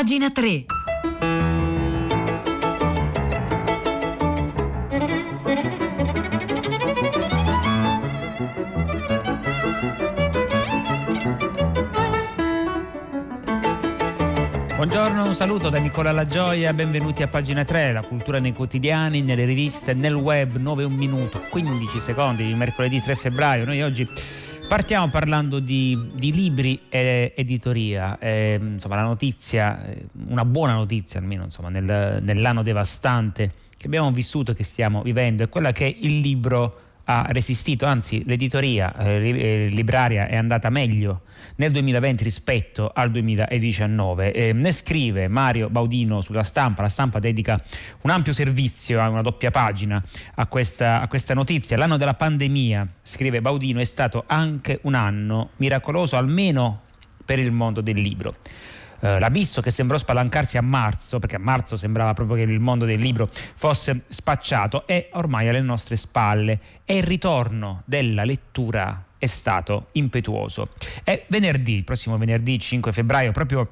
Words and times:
Pagina 0.00 0.30
3. 0.30 0.64
Buongiorno, 14.74 15.26
un 15.26 15.34
saluto 15.34 15.68
da 15.68 15.76
Nicola 15.76 16.12
Lagioia, 16.12 16.72
benvenuti 16.72 17.22
a 17.22 17.28
pagina 17.28 17.64
3, 17.64 17.92
la 17.92 18.00
cultura 18.00 18.38
nei 18.38 18.54
quotidiani, 18.54 19.20
nelle 19.20 19.44
riviste, 19.44 19.92
nel 19.92 20.14
web, 20.14 20.56
9 20.56 20.84
1 20.84 20.96
minuto, 20.96 21.42
15 21.50 22.00
secondi 22.00 22.46
di 22.46 22.54
mercoledì 22.54 23.02
3 23.02 23.16
febbraio. 23.16 23.66
Noi 23.66 23.82
oggi 23.82 24.08
partiamo 24.70 25.08
parlando 25.08 25.58
di, 25.58 25.98
di 26.14 26.30
libri 26.32 26.82
e 26.88 27.32
editoria, 27.34 28.20
eh, 28.20 28.56
insomma 28.62 28.94
la 28.94 29.02
notizia, 29.02 29.84
eh, 29.84 30.06
una 30.28 30.44
buona 30.44 30.74
notizia 30.74 31.18
almeno 31.18 31.42
insomma, 31.42 31.70
nel, 31.70 32.22
nell'anno 32.22 32.62
devastante 32.62 33.52
che 33.76 33.86
abbiamo 33.86 34.12
vissuto 34.12 34.52
e 34.52 34.54
che 34.54 34.62
stiamo 34.62 35.02
vivendo 35.02 35.42
è 35.42 35.48
quella 35.48 35.72
che 35.72 35.92
il 36.02 36.18
libro 36.18 36.89
ha 37.04 37.26
resistito, 37.30 37.86
anzi 37.86 38.22
l'editoria 38.24 38.96
eh, 38.96 39.28
eh 39.28 39.68
libraria 39.68 40.28
è 40.28 40.36
andata 40.36 40.70
meglio 40.70 41.22
nel 41.56 41.70
2020 41.70 42.24
rispetto 42.24 42.90
al 42.92 43.10
2019. 43.10 44.32
Eh, 44.32 44.52
ne 44.52 44.72
scrive 44.72 45.28
Mario 45.28 45.68
Baudino 45.68 46.20
sulla 46.20 46.42
stampa, 46.42 46.82
la 46.82 46.88
stampa 46.88 47.18
dedica 47.18 47.60
un 48.02 48.10
ampio 48.10 48.32
servizio, 48.32 49.00
a 49.00 49.08
una 49.08 49.22
doppia 49.22 49.50
pagina 49.50 50.02
a 50.36 50.46
questa, 50.46 51.00
a 51.00 51.08
questa 51.08 51.34
notizia. 51.34 51.76
L'anno 51.76 51.96
della 51.96 52.14
pandemia, 52.14 52.86
scrive 53.02 53.40
Baudino, 53.40 53.80
è 53.80 53.84
stato 53.84 54.24
anche 54.26 54.78
un 54.82 54.94
anno 54.94 55.50
miracoloso, 55.56 56.16
almeno 56.16 56.82
per 57.24 57.38
il 57.38 57.52
mondo 57.52 57.80
del 57.80 57.98
libro. 57.98 58.34
Uh, 59.00 59.18
l'abisso 59.18 59.60
che 59.60 59.70
sembrò 59.70 59.96
spalancarsi 59.96 60.56
a 60.56 60.62
marzo, 60.62 61.18
perché 61.18 61.36
a 61.36 61.40
marzo 61.40 61.76
sembrava 61.76 62.12
proprio 62.12 62.36
che 62.36 62.50
il 62.50 62.60
mondo 62.60 62.84
del 62.84 62.98
libro 62.98 63.28
fosse 63.30 64.04
spacciato, 64.08 64.86
è 64.86 65.08
ormai 65.12 65.48
alle 65.48 65.60
nostre 65.60 65.96
spalle 65.96 66.60
e 66.84 66.98
il 66.98 67.02
ritorno 67.02 67.82
della 67.84 68.24
lettura 68.24 69.04
è 69.20 69.26
stato 69.26 69.88
impetuoso. 69.92 70.70
E 71.04 71.24
venerdì, 71.28 71.76
il 71.76 71.84
prossimo 71.84 72.16
venerdì 72.16 72.58
5 72.58 72.90
febbraio, 72.90 73.32
proprio 73.32 73.68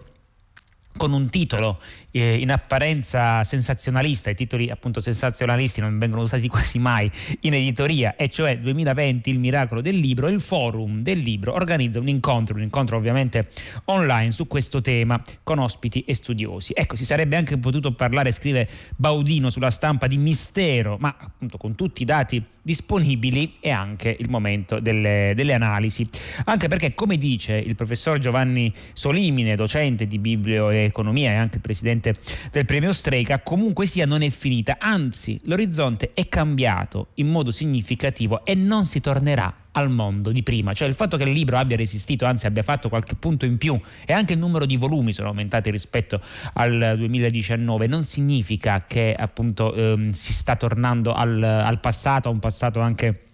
con 0.96 1.12
un 1.12 1.30
titolo 1.30 1.78
eh, 2.10 2.36
in 2.36 2.50
apparenza 2.50 3.44
sensazionalista, 3.44 4.30
i 4.30 4.34
titoli 4.34 4.70
appunto 4.70 5.00
sensazionalisti 5.00 5.80
non 5.80 5.98
vengono 5.98 6.22
usati 6.22 6.48
quasi 6.48 6.78
mai 6.78 7.10
in 7.40 7.54
editoria, 7.54 8.16
e 8.16 8.28
cioè 8.28 8.58
2020 8.58 9.30
il 9.30 9.38
miracolo 9.38 9.80
del 9.80 9.96
libro, 9.96 10.28
il 10.28 10.40
forum 10.40 11.02
del 11.02 11.18
libro 11.18 11.54
organizza 11.54 12.00
un 12.00 12.08
incontro, 12.08 12.56
un 12.56 12.62
incontro 12.62 12.96
ovviamente 12.96 13.48
online 13.86 14.32
su 14.32 14.46
questo 14.46 14.80
tema 14.80 15.22
con 15.42 15.58
ospiti 15.58 16.04
e 16.04 16.14
studiosi. 16.14 16.72
Ecco, 16.74 16.96
si 16.96 17.04
sarebbe 17.04 17.36
anche 17.36 17.56
potuto 17.58 17.92
parlare, 17.92 18.32
scrive 18.32 18.68
Baudino 18.96 19.50
sulla 19.50 19.70
stampa 19.70 20.06
di 20.06 20.18
mistero, 20.18 20.96
ma 20.98 21.14
appunto 21.18 21.56
con 21.56 21.74
tutti 21.74 22.02
i 22.02 22.04
dati 22.04 22.42
disponibili 22.60 23.56
è 23.60 23.70
anche 23.70 24.14
il 24.18 24.28
momento 24.28 24.80
delle, 24.80 25.32
delle 25.34 25.54
analisi, 25.54 26.06
anche 26.44 26.68
perché 26.68 26.94
come 26.94 27.16
dice 27.16 27.54
il 27.54 27.74
professor 27.74 28.18
Giovanni 28.18 28.72
Solimine, 28.92 29.54
docente 29.54 30.06
di 30.06 30.18
biblioeconomia 30.18 30.87
e 30.87 30.87
anche 30.90 31.58
presidente 31.58 32.16
del 32.50 32.64
premio 32.64 32.92
Streica, 32.92 33.40
comunque 33.40 33.86
sia 33.86 34.06
non 34.06 34.22
è 34.22 34.30
finita, 34.30 34.76
anzi 34.78 35.40
l'orizzonte 35.44 36.12
è 36.14 36.28
cambiato 36.28 37.08
in 37.14 37.28
modo 37.28 37.50
significativo 37.50 38.44
e 38.44 38.54
non 38.54 38.84
si 38.84 39.00
tornerà 39.00 39.66
al 39.72 39.90
mondo 39.90 40.32
di 40.32 40.42
prima, 40.42 40.72
cioè 40.72 40.88
il 40.88 40.94
fatto 40.94 41.16
che 41.16 41.22
il 41.22 41.30
libro 41.30 41.56
abbia 41.56 41.76
resistito, 41.76 42.24
anzi 42.24 42.46
abbia 42.46 42.62
fatto 42.62 42.88
qualche 42.88 43.14
punto 43.14 43.44
in 43.44 43.58
più 43.58 43.80
e 44.04 44.12
anche 44.12 44.32
il 44.32 44.38
numero 44.38 44.66
di 44.66 44.76
volumi 44.76 45.12
sono 45.12 45.28
aumentati 45.28 45.70
rispetto 45.70 46.20
al 46.54 46.94
2019, 46.96 47.86
non 47.86 48.02
significa 48.02 48.84
che 48.86 49.14
appunto 49.16 49.72
ehm, 49.74 50.10
si 50.10 50.32
sta 50.32 50.56
tornando 50.56 51.12
al, 51.12 51.42
al 51.42 51.78
passato, 51.80 52.28
a 52.28 52.32
un 52.32 52.40
passato 52.40 52.80
anche 52.80 53.27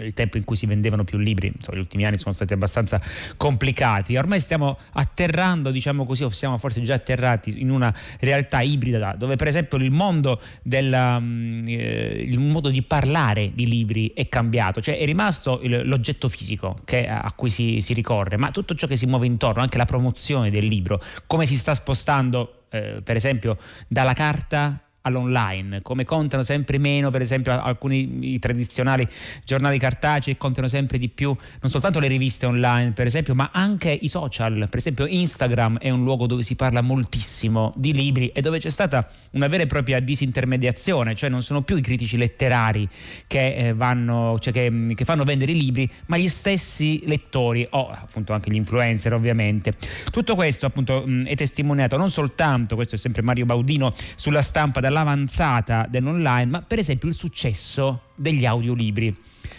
il 0.00 0.12
tempo 0.12 0.36
in 0.36 0.44
cui 0.44 0.56
si 0.56 0.66
vendevano 0.66 1.04
più 1.04 1.18
libri, 1.18 1.52
insomma, 1.54 1.76
gli 1.76 1.80
ultimi 1.80 2.04
anni 2.04 2.18
sono 2.18 2.32
stati 2.32 2.52
abbastanza 2.52 3.00
complicati. 3.36 4.16
Ormai 4.16 4.40
stiamo 4.40 4.78
atterrando, 4.92 5.70
diciamo 5.70 6.04
così, 6.04 6.24
o 6.24 6.30
siamo 6.30 6.58
forse 6.58 6.80
già 6.82 6.94
atterrati 6.94 7.60
in 7.60 7.70
una 7.70 7.94
realtà 8.20 8.60
ibrida 8.60 9.14
dove 9.16 9.36
per 9.36 9.48
esempio 9.48 9.78
il 9.78 9.90
mondo, 9.90 10.40
della, 10.62 11.18
mm, 11.18 11.64
eh, 11.68 12.30
modo 12.36 12.70
di 12.70 12.82
parlare 12.82 13.52
di 13.54 13.66
libri 13.66 14.12
è 14.14 14.28
cambiato, 14.28 14.80
cioè 14.80 14.98
è 14.98 15.04
rimasto 15.04 15.60
il, 15.62 15.86
l'oggetto 15.86 16.28
fisico 16.28 16.78
che, 16.84 17.06
a 17.08 17.32
cui 17.34 17.50
si, 17.50 17.80
si, 17.80 17.94
ricorre, 17.94 18.36
ma 18.36 18.50
tutto 18.50 18.74
ciò 18.74 18.86
che 18.86 18.96
si 18.96 19.06
muove 19.06 19.26
intorno, 19.26 19.62
anche 19.62 19.78
la 19.78 19.84
promozione 19.84 20.50
del 20.50 20.64
libro, 20.64 21.00
come 21.26 21.46
si 21.46 21.56
sta 21.56 21.74
spostando 21.74 22.64
eh, 22.70 23.00
per 23.02 23.16
esempio 23.16 23.56
dalla 23.88 24.14
carta 24.14 24.78
all'online, 25.02 25.82
come 25.82 26.04
contano 26.04 26.42
sempre 26.42 26.78
meno 26.78 27.10
per 27.10 27.20
esempio 27.20 27.60
alcuni 27.60 28.38
tradizionali 28.38 29.06
giornali 29.44 29.78
cartacei 29.78 30.36
contano 30.36 30.68
sempre 30.68 30.98
di 30.98 31.08
più 31.08 31.36
non 31.60 31.70
soltanto 31.70 31.98
le 31.98 32.08
riviste 32.08 32.46
online 32.46 32.92
per 32.92 33.06
esempio 33.06 33.34
ma 33.34 33.50
anche 33.52 33.90
i 33.90 34.08
social, 34.08 34.66
per 34.68 34.78
esempio 34.78 35.06
Instagram 35.06 35.78
è 35.78 35.90
un 35.90 36.02
luogo 36.02 36.26
dove 36.26 36.42
si 36.42 36.56
parla 36.56 36.80
moltissimo 36.80 37.72
di 37.76 37.92
libri 37.92 38.28
e 38.28 38.40
dove 38.40 38.58
c'è 38.58 38.70
stata 38.70 39.08
una 39.32 39.48
vera 39.48 39.64
e 39.64 39.66
propria 39.66 40.00
disintermediazione, 40.00 41.14
cioè 41.14 41.28
non 41.28 41.42
sono 41.42 41.62
più 41.62 41.76
i 41.76 41.80
critici 41.80 42.16
letterari 42.16 42.88
che, 43.26 43.54
eh, 43.54 43.74
vanno, 43.74 44.36
cioè 44.38 44.52
che, 44.52 44.94
che 44.94 45.04
fanno 45.04 45.24
vendere 45.24 45.52
i 45.52 45.56
libri 45.58 45.90
ma 46.06 46.16
gli 46.16 46.28
stessi 46.28 47.02
lettori 47.06 47.66
o 47.70 47.90
appunto 47.90 48.32
anche 48.32 48.50
gli 48.50 48.56
influencer 48.56 49.12
ovviamente. 49.12 49.72
Tutto 50.10 50.34
questo 50.34 50.66
appunto 50.66 51.02
mh, 51.06 51.26
è 51.26 51.34
testimoniato 51.34 51.96
non 51.96 52.10
soltanto, 52.10 52.74
questo 52.74 52.94
è 52.94 52.98
sempre 52.98 53.22
Mario 53.22 53.46
Baudino 53.46 53.92
sulla 54.14 54.42
stampa 54.42 54.80
l'avanzata 54.92 55.86
dell'online, 55.88 56.46
ma 56.46 56.62
per 56.62 56.78
esempio 56.78 57.08
il 57.08 57.14
successo 57.14 58.10
degli 58.14 58.46
audiolibri. 58.46 59.16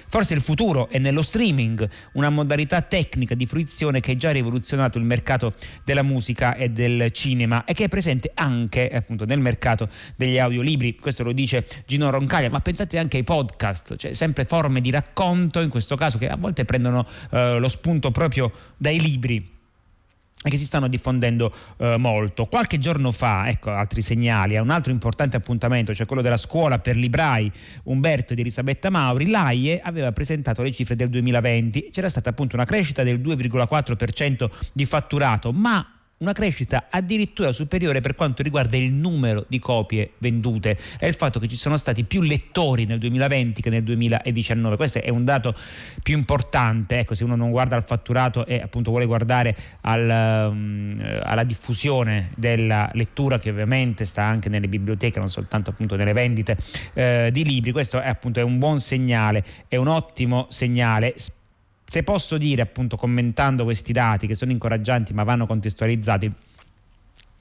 Forse 0.07 0.35
il 0.35 0.41
futuro 0.41 0.89
è 0.89 0.99
nello 0.99 1.23
streaming, 1.23 1.89
una 2.13 2.29
modalità 2.29 2.81
tecnica 2.81 3.33
di 3.33 3.47
fruizione 3.47 3.99
che 3.99 4.11
ha 4.11 4.16
già 4.16 4.31
rivoluzionato 4.31 4.99
il 4.99 5.05
mercato 5.05 5.53
della 5.83 6.03
musica 6.03 6.55
e 6.55 6.69
del 6.69 7.11
cinema 7.11 7.66
e 7.66 7.73
che 7.73 7.85
è 7.85 7.88
presente 7.88 8.31
anche 8.33 8.89
appunto, 8.89 9.25
nel 9.25 9.39
mercato 9.39 9.89
degli 10.16 10.38
audiolibri. 10.38 10.95
Questo 10.95 11.23
lo 11.23 11.31
dice 11.31 11.65
Gino 11.88 12.11
Roncaglia, 12.11 12.50
ma 12.50 12.59
pensate 12.59 13.00
anche 13.00 13.17
ai 13.17 13.23
podcast, 13.23 13.95
cioè 13.95 14.13
sempre 14.13 14.45
forme 14.45 14.81
di 14.81 14.91
racconto, 14.91 15.61
in 15.61 15.69
questo 15.69 15.95
caso 15.95 16.19
che 16.19 16.29
a 16.29 16.38
volte 16.38 16.63
prendono 16.63 17.05
eh, 17.31 17.57
lo 17.57 17.67
spunto 17.67 18.11
proprio 18.11 18.51
dai 18.77 19.00
libri 19.01 19.61
che 20.49 20.57
si 20.57 20.65
stanno 20.65 20.87
diffondendo 20.87 21.53
eh, 21.77 21.97
molto. 21.97 22.45
Qualche 22.45 22.79
giorno 22.79 23.11
fa, 23.11 23.47
ecco 23.47 23.71
altri 23.71 24.01
segnali, 24.01 24.55
a 24.55 24.61
un 24.61 24.69
altro 24.69 24.91
importante 24.91 25.37
appuntamento, 25.37 25.93
cioè 25.93 26.05
quello 26.05 26.21
della 26.21 26.37
scuola 26.37 26.79
per 26.79 26.97
librai 26.97 27.51
Umberto 27.83 28.33
ed 28.33 28.39
Elisabetta 28.39 28.89
Mauri, 28.89 29.29
l'AIE 29.29 29.79
aveva 29.81 30.11
presentato 30.11 30.61
le 30.61 30.71
cifre 30.71 30.95
del 30.95 31.09
2020, 31.09 31.89
c'era 31.91 32.09
stata 32.09 32.29
appunto 32.29 32.55
una 32.55 32.65
crescita 32.65 33.03
del 33.03 33.19
2,4% 33.19 34.49
di 34.73 34.85
fatturato, 34.85 35.51
ma 35.51 35.92
una 36.18 36.31
crescita 36.31 36.88
addirittura 36.90 37.51
superiore 37.51 38.00
per 38.00 38.16
quanto 38.16 38.41
riguarda 38.44 38.78
il 38.78 38.91
numero 38.91 39.46
di 39.47 39.59
copie 39.59 40.13
vendute. 40.19 40.78
E 41.00 41.07
il 41.07 41.16
fatto 41.16 41.40
che 41.40 41.47
ci 41.47 41.56
sono 41.56 41.78
stati 41.78 42.06
più 42.06 42.22
lettori 42.22 42.85
nel 42.85 42.97
2020 42.97 43.62
che 43.62 43.69
nel 43.69 43.84
2019. 43.84 44.75
Questo 44.78 45.01
è 45.01 45.09
un 45.09 45.25
dato 45.25 45.53
più 46.01 46.18
importante, 46.18 47.00
ecco, 47.00 47.13
se 47.13 47.24
uno 47.24 47.35
non 47.35 47.51
guarda 47.51 47.75
al 47.75 47.84
fatturato 47.84 48.46
e 48.46 48.62
appunto 48.62 48.90
vuole 48.90 49.06
guardare 49.06 49.56
al, 49.81 50.50
um, 50.51 51.19
alla 51.24 51.44
diffusione 51.44 52.31
della 52.38 52.90
lettura 52.94 53.38
che 53.38 53.50
ovviamente 53.50 54.06
sta 54.06 54.24
anche 54.24 54.50
nelle 54.50 54.68
biblioteche, 54.68 55.19
non 55.19 55.30
soltanto 55.30 55.72
appunto 55.72 55.95
nelle 55.95 56.13
vendite 56.13 56.57
eh, 56.94 57.30
di 57.31 57.44
libri, 57.44 57.72
questo 57.72 58.00
è 58.00 58.07
appunto 58.07 58.40
è 58.40 58.44
un 58.44 58.57
buon 58.59 58.80
segnale, 58.80 59.44
è 59.68 59.75
un 59.75 59.88
ottimo 59.88 60.47
segnale 60.50 61.13
se 61.93 62.01
posso 62.01 62.39
dire, 62.39 62.63
appunto, 62.63 62.97
commentando 62.97 63.65
questi 63.65 63.91
dati 63.93 64.25
che 64.25 64.33
sono 64.33 64.49
incoraggianti 64.49 65.13
ma 65.13 65.21
vanno 65.21 65.45
contestualizzati, 65.45 66.31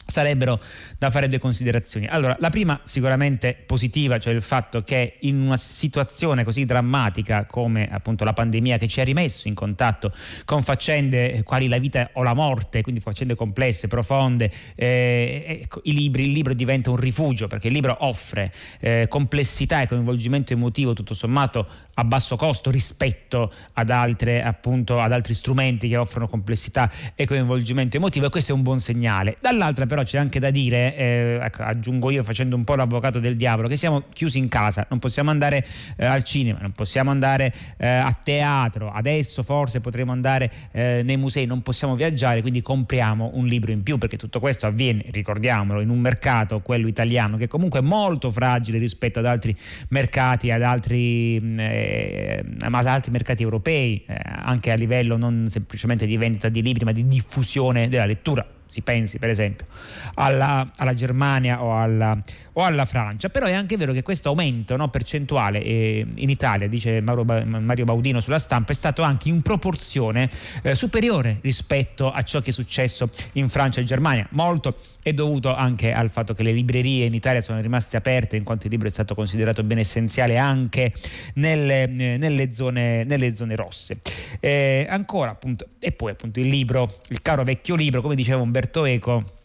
sarebbero 0.04 0.60
da 0.98 1.10
fare 1.10 1.28
due 1.28 1.38
considerazioni. 1.38 2.06
Allora, 2.06 2.36
la 2.40 2.50
prima 2.50 2.80
sicuramente 2.84 3.56
positiva, 3.66 4.18
cioè 4.18 4.34
il 4.34 4.42
fatto 4.42 4.82
che 4.82 5.16
in 5.20 5.40
una 5.40 5.56
situazione 5.56 6.44
così 6.44 6.64
drammatica 6.64 7.46
come 7.46 7.88
appunto 7.90 8.24
la 8.24 8.32
pandemia 8.32 8.78
che 8.78 8.88
ci 8.88 9.00
ha 9.00 9.04
rimesso 9.04 9.48
in 9.48 9.54
contatto 9.54 10.12
con 10.44 10.62
faccende 10.62 11.42
quali 11.44 11.68
la 11.68 11.78
vita 11.78 12.10
o 12.14 12.22
la 12.22 12.34
morte, 12.34 12.82
quindi 12.82 13.00
faccende 13.00 13.34
complesse, 13.34 13.88
profonde, 13.88 14.50
eh, 14.74 15.60
ecco, 15.62 15.80
libri, 15.84 16.24
il 16.24 16.30
libro 16.30 16.54
diventa 16.54 16.90
un 16.90 16.96
rifugio 16.96 17.46
perché 17.46 17.68
il 17.68 17.72
libro 17.72 17.96
offre 18.00 18.52
eh, 18.80 19.06
complessità 19.08 19.82
e 19.82 19.86
coinvolgimento 19.86 20.52
emotivo 20.52 20.92
tutto 20.92 21.14
sommato 21.14 21.66
a 21.94 22.04
basso 22.04 22.36
costo 22.36 22.70
rispetto 22.70 23.52
ad, 23.74 23.90
altre, 23.90 24.42
appunto, 24.42 24.98
ad 25.00 25.12
altri 25.12 25.34
strumenti 25.34 25.88
che 25.88 25.96
offrono 25.96 26.28
complessità 26.28 26.90
e 27.14 27.26
coinvolgimento 27.26 27.96
emotivo 27.96 28.26
e 28.26 28.30
questo 28.30 28.52
è 28.52 28.54
un 28.54 28.62
buon 28.62 28.80
segnale. 28.80 29.36
Dall'altra 29.40 29.86
però 29.92 30.04
c'è 30.04 30.16
anche 30.16 30.38
da 30.38 30.48
dire, 30.48 30.96
eh, 30.96 31.38
ecco, 31.42 31.64
aggiungo 31.64 32.08
io 32.08 32.22
facendo 32.22 32.56
un 32.56 32.64
po' 32.64 32.76
l'avvocato 32.76 33.20
del 33.20 33.36
diavolo, 33.36 33.68
che 33.68 33.76
siamo 33.76 34.04
chiusi 34.10 34.38
in 34.38 34.48
casa, 34.48 34.86
non 34.88 34.98
possiamo 34.98 35.28
andare 35.28 35.66
eh, 35.98 36.06
al 36.06 36.22
cinema, 36.22 36.60
non 36.62 36.72
possiamo 36.72 37.10
andare 37.10 37.52
eh, 37.76 37.86
a 37.86 38.10
teatro, 38.22 38.90
adesso 38.90 39.42
forse 39.42 39.80
potremo 39.82 40.10
andare 40.10 40.50
eh, 40.70 41.02
nei 41.04 41.18
musei, 41.18 41.44
non 41.44 41.60
possiamo 41.60 41.94
viaggiare, 41.94 42.40
quindi 42.40 42.62
compriamo 42.62 43.32
un 43.34 43.44
libro 43.44 43.70
in 43.70 43.82
più 43.82 43.98
perché 43.98 44.16
tutto 44.16 44.40
questo 44.40 44.64
avviene, 44.64 45.04
ricordiamolo, 45.10 45.82
in 45.82 45.90
un 45.90 45.98
mercato, 45.98 46.60
quello 46.60 46.88
italiano, 46.88 47.36
che 47.36 47.46
comunque 47.46 47.80
è 47.80 47.82
molto 47.82 48.30
fragile 48.30 48.78
rispetto 48.78 49.18
ad 49.18 49.26
altri 49.26 49.54
mercati, 49.90 50.50
ad 50.50 50.62
altri, 50.62 51.38
mm, 51.38 51.58
eh, 51.58 52.44
ad 52.60 52.86
altri 52.86 53.10
mercati 53.10 53.42
europei, 53.42 54.02
eh, 54.06 54.16
anche 54.24 54.70
a 54.70 54.74
livello 54.74 55.18
non 55.18 55.48
semplicemente 55.48 56.06
di 56.06 56.16
vendita 56.16 56.48
di 56.48 56.62
libri, 56.62 56.86
ma 56.86 56.92
di 56.92 57.06
diffusione 57.06 57.90
della 57.90 58.06
lettura 58.06 58.46
si 58.72 58.80
pensi 58.80 59.18
per 59.18 59.28
esempio 59.28 59.66
alla, 60.14 60.70
alla 60.76 60.94
Germania 60.94 61.62
o 61.62 61.78
alla, 61.78 62.18
o 62.54 62.64
alla, 62.64 62.84
Francia, 62.84 63.28
però 63.28 63.46
è 63.46 63.52
anche 63.52 63.76
vero 63.76 63.92
che 63.92 64.02
questo 64.02 64.28
aumento 64.28 64.76
no, 64.76 64.88
percentuale 64.88 65.62
eh, 65.62 66.06
in 66.16 66.30
Italia, 66.30 66.66
dice 66.68 67.00
Mario, 67.00 67.24
Mario, 67.24 67.84
Baudino 67.84 68.20
sulla 68.20 68.38
stampa, 68.38 68.72
è 68.72 68.74
stato 68.74 69.02
anche 69.02 69.28
in 69.28 69.42
proporzione 69.42 70.30
eh, 70.62 70.74
superiore 70.74 71.38
rispetto 71.40 72.10
a 72.10 72.22
ciò 72.22 72.40
che 72.40 72.50
è 72.50 72.52
successo 72.52 73.10
in 73.32 73.48
Francia 73.48 73.80
e 73.80 73.84
Germania. 73.84 74.26
Molto 74.30 74.76
è 75.02 75.12
dovuto 75.12 75.54
anche 75.54 75.92
al 75.92 76.10
fatto 76.10 76.34
che 76.34 76.42
le 76.42 76.52
librerie 76.52 77.06
in 77.06 77.14
Italia 77.14 77.40
sono 77.40 77.60
rimaste 77.60 77.96
aperte 77.96 78.36
in 78.36 78.44
quanto 78.44 78.66
il 78.66 78.72
libro 78.72 78.88
è 78.88 78.90
stato 78.90 79.14
considerato 79.14 79.62
bene 79.64 79.80
essenziale 79.80 80.36
anche 80.36 80.92
nelle, 81.34 81.86
nelle, 81.86 82.52
zone, 82.52 83.04
nelle 83.04 83.34
zone, 83.34 83.56
rosse. 83.56 83.98
Eh, 84.40 84.86
ancora 84.88 85.30
appunto, 85.30 85.66
e 85.80 85.92
poi 85.92 86.12
appunto 86.12 86.40
il 86.40 86.48
libro, 86.48 87.00
il 87.08 87.22
caro 87.22 87.42
vecchio 87.42 87.74
libro, 87.74 88.00
come 88.00 88.14
diceva 88.14 88.40
Umberto 88.40 88.84
Eco, 88.84 89.38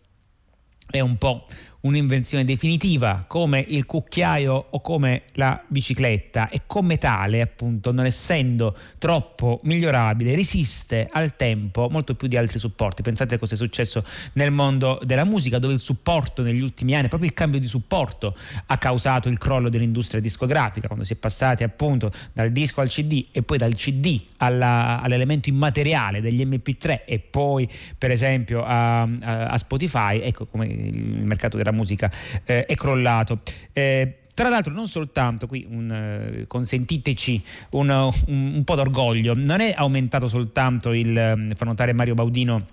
è 0.89 1.00
un 1.00 1.18
po' 1.18 1.45
un'invenzione 1.81 2.44
definitiva 2.44 3.25
come 3.27 3.63
il 3.68 3.85
cucchiaio 3.85 4.68
o 4.69 4.81
come 4.81 5.24
la 5.33 5.63
bicicletta 5.68 6.50
e 6.50 6.63
come 6.65 6.97
tale 6.97 7.41
appunto 7.41 7.91
non 7.91 8.06
essendo 8.06 8.75
troppo 8.97 9.59
migliorabile 9.63 10.35
resiste 10.35 11.07
al 11.12 11.35
tempo 11.35 11.88
molto 11.89 12.15
più 12.15 12.27
di 12.27 12.38
altri 12.38 12.59
supporti. 12.59 13.01
Pensate 13.01 13.35
a 13.35 13.38
cosa 13.38 13.53
è 13.53 13.57
successo 13.57 14.03
nel 14.33 14.51
mondo 14.51 15.00
della 15.03 15.24
musica 15.24 15.59
dove 15.59 15.74
il 15.74 15.79
supporto 15.79 16.41
negli 16.41 16.62
ultimi 16.62 16.95
anni 16.95 17.07
proprio 17.07 17.29
il 17.29 17.35
cambio 17.35 17.59
di 17.59 17.68
supporto 17.68 18.35
ha 18.65 18.77
causato 18.77 19.30
il 19.30 19.38
crollo 19.38 19.69
dell'industria 19.69 20.19
discografica 20.19 20.88
quando 20.88 21.06
si 21.06 21.13
è 21.13 21.15
passati 21.15 21.63
appunto 21.63 22.12
dal 22.33 22.51
disco 22.51 22.81
al 22.81 22.89
cd 22.89 23.27
e 23.31 23.44
poi 23.44 23.57
dal 23.57 23.73
cd 23.73 24.21
alla, 24.38 25.01
all'elemento 25.01 25.50
immateriale 25.50 26.21
degli 26.21 26.45
mp3 26.45 27.01
e 27.06 27.19
poi 27.19 27.69
per 27.97 28.12
esempio 28.12 28.63
a, 28.63 29.01
a, 29.01 29.07
a 29.47 29.57
spotify 29.57 30.19
ecco 30.19 30.45
come 30.45 30.65
il 30.68 31.23
mercato 31.23 31.57
della 31.57 31.66
musica 31.71 32.11
eh, 32.45 32.65
è 32.65 32.75
crollato. 32.75 33.39
Eh, 33.73 34.19
tra 34.33 34.49
l'altro 34.49 34.71
non 34.71 34.87
soltanto, 34.87 35.47
qui 35.47 35.65
un, 35.67 35.91
eh, 35.91 36.45
consentiteci 36.45 37.43
un, 37.71 37.89
un, 37.89 38.53
un, 38.53 38.63
po' 38.63 38.75
d'orgoglio, 38.75 39.33
non 39.35 39.61
è 39.61 39.73
aumentato 39.75 40.27
soltanto 40.27 40.93
il, 40.93 41.17
eh, 41.17 41.55
fa 41.55 41.65
notare 41.65 41.91
Mario 41.93 42.13
Baudino, 42.13 42.63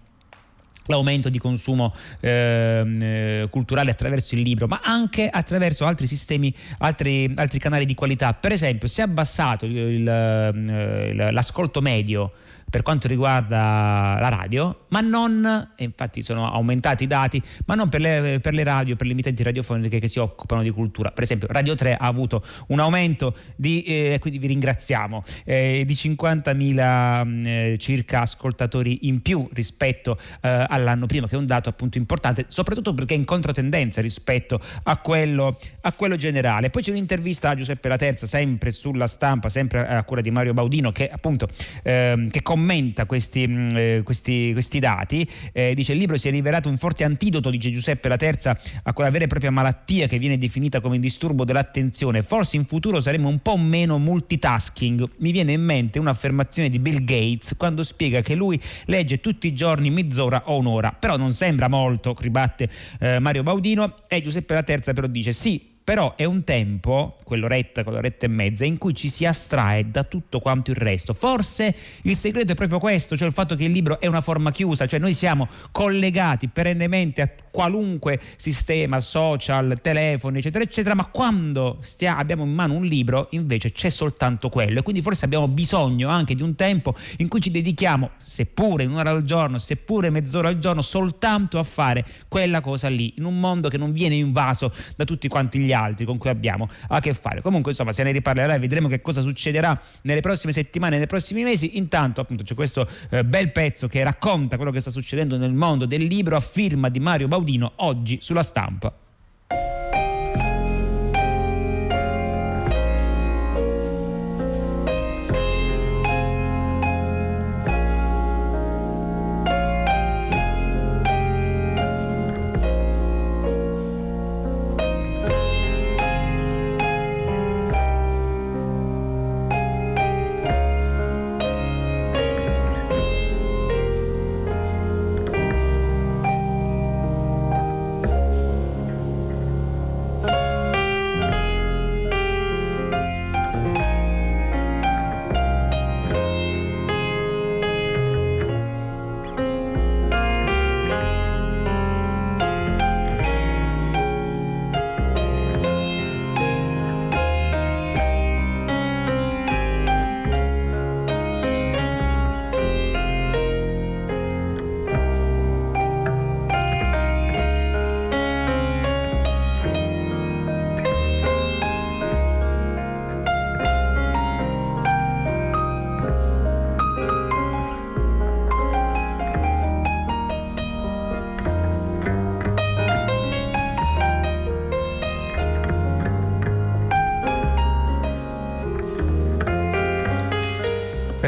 l'aumento 0.86 1.30
di 1.30 1.38
consumo 1.38 1.94
ehm, 2.20 2.96
eh, 3.00 3.46
culturale 3.48 3.90
attraverso 3.90 4.34
il 4.34 4.42
libro, 4.42 4.66
ma 4.66 4.80
anche 4.82 5.28
attraverso 5.28 5.86
altri 5.86 6.06
sistemi, 6.06 6.54
altri, 6.78 7.32
altri 7.34 7.58
canali 7.58 7.84
di 7.84 7.94
qualità. 7.94 8.34
Per 8.34 8.52
esempio, 8.52 8.88
si 8.88 9.00
è 9.00 9.04
abbassato 9.04 9.64
il, 9.64 9.74
il, 9.74 10.08
eh, 10.08 11.32
l'ascolto 11.32 11.80
medio 11.80 12.32
per 12.74 12.82
quanto 12.82 13.06
riguarda 13.06 14.16
la 14.18 14.28
radio, 14.30 14.86
ma 14.88 14.98
non, 14.98 15.74
infatti 15.76 16.22
sono 16.22 16.50
aumentati 16.50 17.04
i 17.04 17.06
dati, 17.06 17.40
ma 17.66 17.76
non 17.76 17.88
per 17.88 18.00
le, 18.00 18.40
per 18.42 18.52
le 18.52 18.64
radio, 18.64 18.96
per 18.96 19.06
le 19.06 19.12
emittenti 19.12 19.44
radiofoniche 19.44 20.00
che 20.00 20.08
si 20.08 20.18
occupano 20.18 20.60
di 20.60 20.70
cultura. 20.70 21.12
Per 21.12 21.22
esempio 21.22 21.46
Radio 21.48 21.76
3 21.76 21.94
ha 21.94 22.04
avuto 22.04 22.44
un 22.68 22.80
aumento 22.80 23.36
di, 23.54 23.84
eh, 23.84 24.18
quindi 24.20 24.40
vi 24.40 24.48
ringraziamo, 24.48 25.22
eh, 25.44 25.84
di 25.86 25.92
50.000 25.94 27.24
mm, 27.24 27.46
eh, 27.46 27.76
circa 27.78 28.22
ascoltatori 28.22 29.06
in 29.06 29.22
più 29.22 29.48
rispetto 29.52 30.18
eh, 30.40 30.66
all'anno 30.68 31.06
prima, 31.06 31.28
che 31.28 31.36
è 31.36 31.38
un 31.38 31.46
dato 31.46 31.68
appunto 31.68 31.98
importante, 31.98 32.46
soprattutto 32.48 32.92
perché 32.92 33.14
è 33.14 33.16
in 33.16 33.24
controtendenza 33.24 34.00
rispetto 34.00 34.60
a 34.82 34.96
quello, 34.96 35.56
a 35.82 35.92
quello 35.92 36.16
generale. 36.16 36.70
Poi 36.70 36.82
c'è 36.82 36.90
un'intervista 36.90 37.50
a 37.50 37.54
Giuseppe 37.54 37.86
La 37.86 37.96
Terza, 37.96 38.26
sempre 38.26 38.72
sulla 38.72 39.06
stampa, 39.06 39.48
sempre 39.48 39.86
a 39.86 40.02
cura 40.02 40.20
di 40.20 40.32
Mario 40.32 40.54
Baudino, 40.54 40.90
che 40.90 41.08
appunto 41.08 41.46
ehm, 41.84 42.30
che 42.30 42.42
commenta 42.42 42.62
commenta 42.64 43.04
questi, 43.04 43.46
mm, 43.46 43.68
eh, 43.74 44.00
questi, 44.02 44.50
questi 44.54 44.78
dati, 44.78 45.28
eh, 45.52 45.74
dice 45.74 45.92
il 45.92 45.98
libro 45.98 46.16
si 46.16 46.28
è 46.28 46.30
rivelato 46.30 46.70
un 46.70 46.78
forte 46.78 47.04
antidoto, 47.04 47.50
dice 47.50 47.70
Giuseppe 47.70 48.08
La 48.08 48.16
Terza, 48.16 48.58
a 48.84 48.92
quella 48.94 49.10
vera 49.10 49.24
e 49.24 49.26
propria 49.26 49.50
malattia 49.50 50.06
che 50.06 50.18
viene 50.18 50.38
definita 50.38 50.80
come 50.80 50.98
disturbo 50.98 51.44
dell'attenzione. 51.44 52.22
Forse 52.22 52.56
in 52.56 52.64
futuro 52.64 53.00
saremo 53.00 53.28
un 53.28 53.40
po' 53.40 53.58
meno 53.58 53.98
multitasking. 53.98 55.10
Mi 55.18 55.30
viene 55.30 55.52
in 55.52 55.62
mente 55.62 55.98
un'affermazione 55.98 56.70
di 56.70 56.78
Bill 56.78 57.04
Gates 57.04 57.54
quando 57.58 57.82
spiega 57.82 58.22
che 58.22 58.34
lui 58.34 58.58
legge 58.86 59.20
tutti 59.20 59.46
i 59.46 59.52
giorni 59.52 59.90
mezz'ora 59.90 60.44
o 60.46 60.56
un'ora, 60.56 60.96
però 60.98 61.18
non 61.18 61.34
sembra 61.34 61.68
molto, 61.68 62.16
ribatte 62.18 62.70
eh, 62.98 63.18
Mario 63.18 63.42
Baudino, 63.42 63.94
e 64.08 64.22
Giuseppe 64.22 64.54
La 64.54 64.62
Terza 64.62 64.94
però 64.94 65.06
dice 65.06 65.32
sì, 65.32 65.73
però 65.84 66.14
è 66.16 66.24
un 66.24 66.44
tempo, 66.44 67.14
quell'oretta, 67.24 67.84
quell'oretta 67.84 68.24
e 68.24 68.28
mezza, 68.30 68.64
in 68.64 68.78
cui 68.78 68.94
ci 68.94 69.10
si 69.10 69.26
astrae 69.26 69.90
da 69.90 70.02
tutto 70.04 70.40
quanto 70.40 70.70
il 70.70 70.78
resto. 70.78 71.12
Forse 71.12 71.76
il 72.02 72.16
segreto 72.16 72.52
è 72.52 72.54
proprio 72.54 72.78
questo, 72.78 73.18
cioè 73.18 73.28
il 73.28 73.34
fatto 73.34 73.54
che 73.54 73.64
il 73.64 73.70
libro 73.70 74.00
è 74.00 74.06
una 74.06 74.22
forma 74.22 74.50
chiusa, 74.50 74.86
cioè 74.86 74.98
noi 74.98 75.12
siamo 75.12 75.46
collegati 75.70 76.48
perennemente 76.48 77.20
a 77.20 77.30
qualunque 77.50 78.18
sistema, 78.36 78.98
social, 78.98 79.78
telefoni, 79.80 80.38
eccetera, 80.38 80.64
eccetera, 80.64 80.94
ma 80.94 81.06
quando 81.06 81.78
stia, 81.82 82.16
abbiamo 82.16 82.44
in 82.44 82.52
mano 82.52 82.74
un 82.74 82.84
libro 82.84 83.28
invece 83.30 83.70
c'è 83.70 83.90
soltanto 83.90 84.48
quello 84.48 84.78
e 84.78 84.82
quindi 84.82 85.02
forse 85.02 85.26
abbiamo 85.26 85.46
bisogno 85.48 86.08
anche 86.08 86.34
di 86.34 86.42
un 86.42 86.56
tempo 86.56 86.96
in 87.18 87.28
cui 87.28 87.40
ci 87.40 87.50
dedichiamo, 87.50 88.10
seppure 88.16 88.86
un'ora 88.86 89.10
al 89.10 89.22
giorno, 89.22 89.58
seppure 89.58 90.08
mezz'ora 90.08 90.48
al 90.48 90.58
giorno, 90.58 90.80
soltanto 90.80 91.58
a 91.58 91.62
fare 91.62 92.04
quella 92.26 92.60
cosa 92.60 92.88
lì, 92.88 93.12
in 93.18 93.24
un 93.24 93.38
mondo 93.38 93.68
che 93.68 93.76
non 93.76 93.92
viene 93.92 94.14
invaso 94.14 94.72
da 94.96 95.04
tutti 95.04 95.28
quanti 95.28 95.58
gli 95.58 95.72
con 96.04 96.18
cui 96.18 96.30
abbiamo 96.30 96.68
a 96.88 97.00
che 97.00 97.14
fare. 97.14 97.40
Comunque, 97.40 97.72
insomma, 97.72 97.92
se 97.92 98.02
ne 98.02 98.12
riparlerà 98.12 98.54
e 98.54 98.58
vedremo 98.58 98.88
che 98.88 99.00
cosa 99.00 99.20
succederà 99.20 99.78
nelle 100.02 100.20
prossime 100.20 100.52
settimane, 100.52 100.98
nei 100.98 101.06
prossimi 101.06 101.42
mesi. 101.42 101.76
Intanto, 101.76 102.20
appunto, 102.20 102.42
c'è 102.42 102.54
questo 102.54 102.88
eh, 103.10 103.24
bel 103.24 103.52
pezzo 103.52 103.88
che 103.88 104.02
racconta 104.02 104.56
quello 104.56 104.70
che 104.70 104.80
sta 104.80 104.90
succedendo 104.90 105.36
nel 105.36 105.52
mondo 105.52 105.86
del 105.86 106.04
libro 106.04 106.36
a 106.36 106.40
firma 106.40 106.88
di 106.88 107.00
Mario 107.00 107.28
Baudino 107.28 107.72
oggi 107.76 108.18
sulla 108.20 108.42
stampa. 108.42 109.03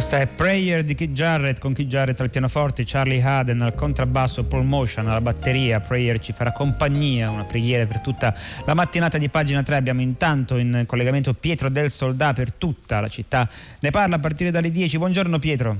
Questa 0.06 0.22
è 0.22 0.32
Prayer 0.32 0.84
di 0.84 0.94
Keith 0.94 1.10
Jarrett 1.10 1.58
con 1.58 1.72
Keith 1.72 1.88
Jarrett 1.88 2.20
al 2.20 2.30
pianoforte, 2.30 2.84
Charlie 2.86 3.20
Haden 3.20 3.60
al 3.60 3.74
contrabbasso, 3.74 4.44
Paul 4.44 4.64
Motion 4.64 5.08
alla 5.08 5.20
batteria. 5.20 5.80
Prayer 5.80 6.20
ci 6.20 6.32
farà 6.32 6.52
compagnia, 6.52 7.28
una 7.28 7.42
preghiera 7.42 7.84
per 7.86 7.98
tutta 7.98 8.32
la 8.64 8.74
mattinata 8.74 9.18
di 9.18 9.28
pagina 9.28 9.64
3. 9.64 9.74
Abbiamo 9.74 10.02
intanto 10.02 10.58
in 10.58 10.84
collegamento 10.86 11.34
Pietro 11.34 11.68
del 11.70 11.90
Soldà 11.90 12.32
per 12.34 12.52
tutta 12.52 13.00
la 13.00 13.08
città. 13.08 13.48
Ne 13.80 13.90
parla 13.90 14.14
a 14.14 14.18
partire 14.20 14.52
dalle 14.52 14.70
10. 14.70 14.96
Buongiorno 14.96 15.40
Pietro. 15.40 15.76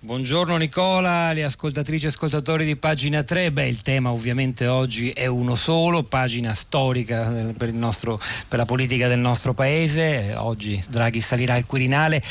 Buongiorno 0.00 0.56
Nicola, 0.56 1.32
le 1.32 1.42
ascoltatrici 1.42 2.04
e 2.04 2.08
ascoltatori 2.10 2.64
di 2.64 2.76
pagina 2.76 3.24
3. 3.24 3.50
Beh, 3.50 3.66
il 3.66 3.82
tema 3.82 4.12
ovviamente 4.12 4.68
oggi 4.68 5.10
è 5.10 5.26
uno 5.26 5.56
solo, 5.56 6.04
pagina 6.04 6.54
storica 6.54 7.52
per, 7.56 7.72
nostro, 7.72 8.16
per 8.46 8.60
la 8.60 8.64
politica 8.64 9.08
del 9.08 9.18
nostro 9.18 9.54
paese. 9.54 10.34
Oggi 10.36 10.80
Draghi 10.88 11.20
salirà 11.20 11.54
al 11.54 11.66
Quirinale. 11.66 12.22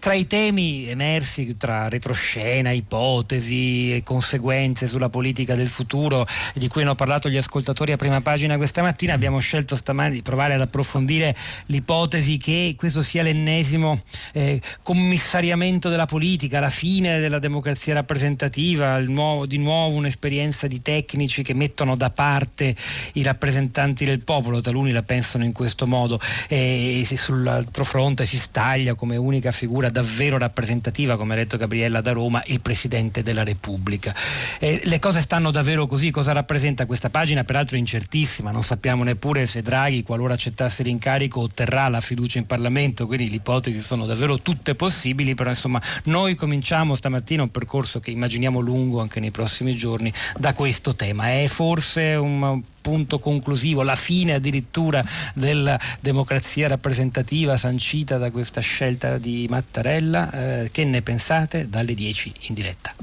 Tra 0.00 0.14
i 0.14 0.26
temi 0.26 0.88
emersi, 0.88 1.56
tra 1.56 1.88
retroscena, 1.88 2.72
ipotesi 2.72 3.94
e 3.94 4.02
conseguenze 4.02 4.88
sulla 4.88 5.08
politica 5.08 5.54
del 5.54 5.68
futuro, 5.68 6.26
di 6.54 6.66
cui 6.66 6.82
hanno 6.82 6.96
parlato 6.96 7.28
gli 7.28 7.36
ascoltatori 7.36 7.92
a 7.92 7.96
prima 7.96 8.20
pagina 8.20 8.56
questa 8.56 8.82
mattina, 8.82 9.12
abbiamo 9.12 9.38
scelto 9.38 9.76
stamani 9.76 10.14
di 10.14 10.22
provare 10.22 10.54
ad 10.54 10.60
approfondire 10.60 11.36
l'ipotesi 11.66 12.36
che 12.36 12.74
questo 12.76 13.02
sia 13.02 13.22
l'ennesimo 13.22 14.02
eh, 14.32 14.60
commissariamento 14.82 15.88
della 15.88 16.06
politica, 16.06 16.58
la 16.58 16.69
fine 16.70 17.18
della 17.18 17.38
democrazia 17.38 17.94
rappresentativa, 17.94 18.98
nuovo, 19.00 19.44
di 19.44 19.58
nuovo 19.58 19.96
un'esperienza 19.96 20.66
di 20.66 20.80
tecnici 20.80 21.42
che 21.42 21.52
mettono 21.52 21.96
da 21.96 22.10
parte 22.10 22.74
i 23.14 23.22
rappresentanti 23.22 24.04
del 24.04 24.20
popolo, 24.20 24.60
taluni 24.60 24.92
la 24.92 25.02
pensano 25.02 25.44
in 25.44 25.52
questo 25.52 25.86
modo 25.86 26.20
e 26.48 27.04
sull'altro 27.04 27.84
fronte 27.84 28.24
si 28.24 28.38
staglia 28.38 28.94
come 28.94 29.16
unica 29.16 29.50
figura 29.50 29.90
davvero 29.90 30.38
rappresentativa, 30.38 31.16
come 31.16 31.34
ha 31.34 31.36
detto 31.36 31.56
Gabriella 31.56 32.00
da 32.00 32.12
Roma, 32.12 32.42
il 32.46 32.60
Presidente 32.60 33.22
della 33.22 33.42
Repubblica. 33.42 34.14
E 34.58 34.80
le 34.84 34.98
cose 34.98 35.20
stanno 35.20 35.50
davvero 35.50 35.86
così, 35.86 36.10
cosa 36.10 36.32
rappresenta 36.32 36.86
questa 36.86 37.10
pagina? 37.10 37.44
Peraltro 37.44 37.76
incertissima, 37.76 38.50
non 38.50 38.62
sappiamo 38.62 39.02
neppure 39.02 39.46
se 39.46 39.60
Draghi, 39.60 40.02
qualora 40.02 40.34
accettasse 40.34 40.82
l'incarico, 40.82 41.40
otterrà 41.40 41.88
la 41.88 42.00
fiducia 42.00 42.38
in 42.38 42.46
Parlamento, 42.46 43.06
quindi 43.06 43.28
le 43.28 43.36
ipotesi 43.36 43.80
sono 43.80 44.06
davvero 44.06 44.38
tutte 44.38 44.74
possibili, 44.74 45.34
però 45.34 45.50
insomma 45.50 45.82
noi 46.04 46.34
cominciamo 46.36 46.58
cominciamo 46.60 46.94
stamattina 46.94 47.42
un 47.42 47.50
percorso 47.50 48.00
che 48.00 48.10
immaginiamo 48.10 48.60
lungo 48.60 49.00
anche 49.00 49.18
nei 49.18 49.30
prossimi 49.30 49.74
giorni 49.74 50.12
da 50.36 50.52
questo 50.52 50.94
tema. 50.94 51.32
È 51.32 51.46
forse 51.46 52.16
un 52.16 52.60
punto 52.82 53.18
conclusivo, 53.18 53.82
la 53.82 53.94
fine 53.94 54.34
addirittura 54.34 55.02
della 55.32 55.80
democrazia 56.00 56.68
rappresentativa 56.68 57.56
sancita 57.56 58.18
da 58.18 58.30
questa 58.30 58.60
scelta 58.60 59.16
di 59.16 59.46
Mattarella. 59.48 60.30
Eh, 60.64 60.70
che 60.70 60.84
ne 60.84 61.00
pensate? 61.00 61.66
Dalle 61.66 61.94
10 61.94 62.32
in 62.48 62.54
diretta. 62.54 62.94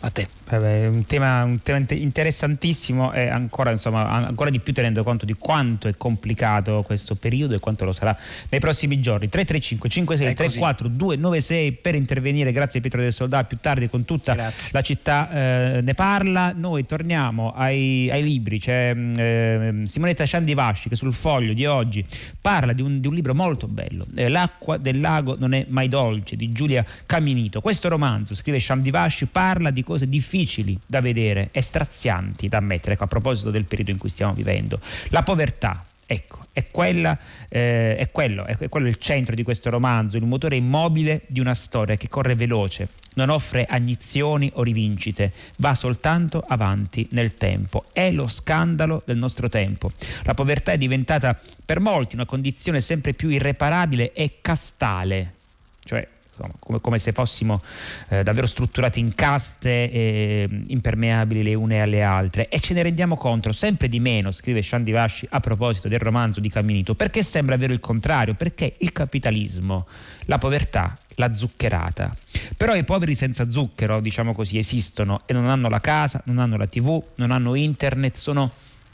A 0.00 0.10
te. 0.10 0.28
Vabbè, 0.48 0.86
un, 0.86 1.06
tema, 1.06 1.42
un, 1.42 1.60
tema, 1.62 1.84
interessantissimo 1.88 3.12
e 3.12 3.28
ancora, 3.28 3.70
insomma, 3.70 4.08
ancora, 4.08 4.50
di 4.50 4.60
più 4.60 4.74
tenendo 4.74 5.02
conto 5.02 5.24
di 5.24 5.34
quanto 5.34 5.88
è 5.88 5.94
complicato 5.96 6.82
questo 6.82 7.14
periodo 7.14 7.54
e 7.54 7.58
quanto 7.58 7.86
lo 7.86 7.92
sarà 7.92 8.16
nei 8.50 8.60
prossimi 8.60 9.00
giorni. 9.00 9.28
335 9.28 9.88
56 9.88 10.34
34 10.34 10.88
296 10.88 11.72
per 11.72 11.94
intervenire. 11.94 12.52
Grazie 12.52 12.80
Pietro 12.80 13.00
del 13.00 13.12
Soldato. 13.12 13.46
Più 13.46 13.56
tardi 13.58 13.88
con 13.88 14.04
tutta 14.04 14.34
Grazie. 14.34 14.68
la 14.72 14.82
città 14.82 15.30
eh, 15.30 15.80
ne 15.80 15.94
parla. 15.94 16.52
Noi 16.54 16.84
torniamo 16.84 17.52
ai, 17.52 18.10
ai 18.10 18.22
libri. 18.22 18.60
C'è 18.60 18.94
eh, 18.94 19.80
Simonetta 19.84 20.26
Ciandivasci 20.26 20.90
che 20.90 20.96
sul 20.96 21.14
foglio 21.14 21.54
di 21.54 21.64
oggi 21.64 22.04
parla 22.38 22.74
di 22.74 22.82
un, 22.82 23.00
di 23.00 23.06
un 23.08 23.14
libro 23.14 23.34
molto 23.34 23.66
bello. 23.66 24.06
Eh, 24.14 24.28
L'acqua 24.28 24.76
del 24.76 25.00
lago 25.00 25.36
non 25.38 25.54
è 25.54 25.64
mai 25.68 25.88
dolce 25.88 26.36
di 26.36 26.52
Giulia 26.52 26.84
Caminito. 27.06 27.62
Questo 27.62 27.88
romanzo, 27.88 28.34
scrive 28.34 28.60
Ciandivasci, 28.60 29.26
parla 29.26 29.70
di 29.70 29.82
cose 29.86 29.95
difficili 30.04 30.78
da 30.84 31.00
vedere 31.00 31.48
e 31.52 31.62
strazianti 31.62 32.48
da 32.48 32.58
ammettere, 32.58 32.94
ecco, 32.94 33.04
a 33.04 33.08
proposito 33.08 33.50
del 33.50 33.64
periodo 33.64 33.90
in 33.90 33.98
cui 33.98 34.08
stiamo 34.08 34.32
vivendo. 34.32 34.80
La 35.08 35.22
povertà, 35.22 35.84
Ecco, 36.08 36.46
è, 36.52 36.70
quella, 36.70 37.18
eh, 37.48 37.96
è, 37.96 38.10
quello, 38.12 38.44
è 38.46 38.68
quello 38.68 38.86
il 38.86 38.96
centro 38.98 39.34
di 39.34 39.42
questo 39.42 39.70
romanzo, 39.70 40.16
il 40.16 40.24
motore 40.24 40.54
immobile 40.54 41.22
di 41.26 41.40
una 41.40 41.54
storia 41.54 41.96
che 41.96 42.08
corre 42.08 42.36
veloce, 42.36 42.90
non 43.14 43.28
offre 43.28 43.66
agnizioni 43.68 44.48
o 44.54 44.62
rivincite, 44.62 45.32
va 45.56 45.74
soltanto 45.74 46.44
avanti 46.46 47.08
nel 47.10 47.34
tempo. 47.34 47.86
È 47.92 48.12
lo 48.12 48.28
scandalo 48.28 49.02
del 49.04 49.18
nostro 49.18 49.48
tempo. 49.48 49.90
La 50.22 50.34
povertà 50.34 50.70
è 50.70 50.78
diventata 50.78 51.36
per 51.64 51.80
molti 51.80 52.14
una 52.14 52.24
condizione 52.24 52.80
sempre 52.80 53.12
più 53.12 53.28
irreparabile 53.28 54.12
e 54.12 54.38
castale, 54.40 55.32
cioè 55.82 56.06
come, 56.58 56.80
come, 56.80 56.98
se 56.98 57.12
fossimo 57.12 57.60
eh, 58.08 58.22
davvero 58.22 58.46
strutturati 58.46 59.00
in 59.00 59.14
caste 59.14 59.90
eh, 59.90 60.48
impermeabili 60.66 61.42
le 61.42 61.54
une 61.54 61.80
alle 61.80 62.02
altre 62.02 62.48
e 62.48 62.60
ce 62.60 62.74
ne 62.74 62.82
rendiamo 62.82 63.16
conto 63.16 63.52
sempre 63.52 63.88
di 63.88 64.00
meno, 64.00 64.30
scrive 64.30 64.62
Shandi 64.62 64.90
Vasci 64.90 65.26
a 65.30 65.40
proposito 65.40 65.88
del 65.88 65.98
romanzo 65.98 66.40
di 66.40 66.48
Camminito, 66.48 66.94
perché 66.94 67.22
sembra 67.22 67.56
vero 67.56 67.72
il 67.72 67.80
contrario, 67.80 68.34
perché 68.34 68.74
il 68.78 68.92
capitalismo, 68.92 69.86
la 70.26 70.38
povertà, 70.38 70.96
la 71.16 71.34
zuccherata. 71.34 72.14
Però 72.56 72.74
i 72.74 72.84
poveri 72.84 73.14
senza 73.14 73.48
zucchero, 73.48 74.00
diciamo 74.00 74.34
così, 74.34 74.58
esistono 74.58 75.22
e 75.26 75.32
non 75.32 75.48
hanno 75.48 75.68
la 75.68 75.80
casa, 75.80 76.20
non 76.26 76.38
hanno 76.38 76.56
la 76.56 76.66
tv, 76.66 77.02
non 77.16 77.30
hanno 77.30 77.54
internet, 77.54 78.16
sono 78.16 78.50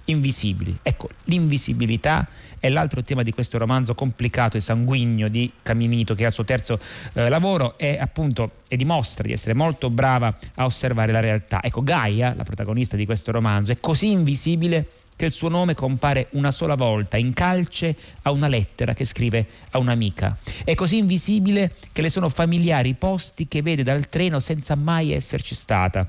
invisibili. 0.06 0.76
Ecco, 0.82 1.08
l'invisibilità 1.24 2.26
è 2.58 2.68
l'altro 2.68 3.02
tema 3.02 3.22
di 3.22 3.32
questo 3.32 3.58
romanzo 3.58 3.94
complicato 3.94 4.56
e 4.56 4.60
sanguigno 4.60 5.28
di 5.28 5.50
Caminito 5.62 6.14
che 6.14 6.24
ha 6.24 6.28
il 6.28 6.32
suo 6.32 6.44
terzo 6.44 6.78
eh, 7.14 7.28
lavoro 7.28 7.76
e 7.76 7.98
appunto 7.98 8.52
e 8.68 8.76
dimostra 8.76 9.24
di 9.24 9.32
essere 9.32 9.54
molto 9.54 9.90
brava 9.90 10.36
a 10.54 10.64
osservare 10.64 11.10
la 11.10 11.20
realtà. 11.20 11.60
Ecco, 11.62 11.82
Gaia, 11.82 12.34
la 12.36 12.44
protagonista 12.44 12.96
di 12.96 13.04
questo 13.04 13.32
romanzo, 13.32 13.72
è 13.72 13.80
così 13.80 14.10
invisibile 14.10 14.86
che 15.16 15.24
il 15.26 15.32
suo 15.32 15.48
nome 15.48 15.74
compare 15.74 16.28
una 16.30 16.50
sola 16.50 16.74
volta 16.74 17.16
in 17.16 17.32
calce 17.32 17.94
a 18.22 18.30
una 18.30 18.48
lettera 18.48 18.94
che 18.94 19.04
scrive 19.04 19.46
a 19.70 19.78
un'amica. 19.78 20.36
È 20.64 20.74
così 20.74 20.98
invisibile 20.98 21.74
che 21.92 22.02
le 22.02 22.10
sono 22.10 22.28
familiari 22.28 22.90
i 22.90 22.94
posti 22.94 23.46
che 23.46 23.62
vede 23.62 23.82
dal 23.82 24.08
treno 24.08 24.40
senza 24.40 24.74
mai 24.74 25.12
esserci 25.12 25.54
stata. 25.54 26.08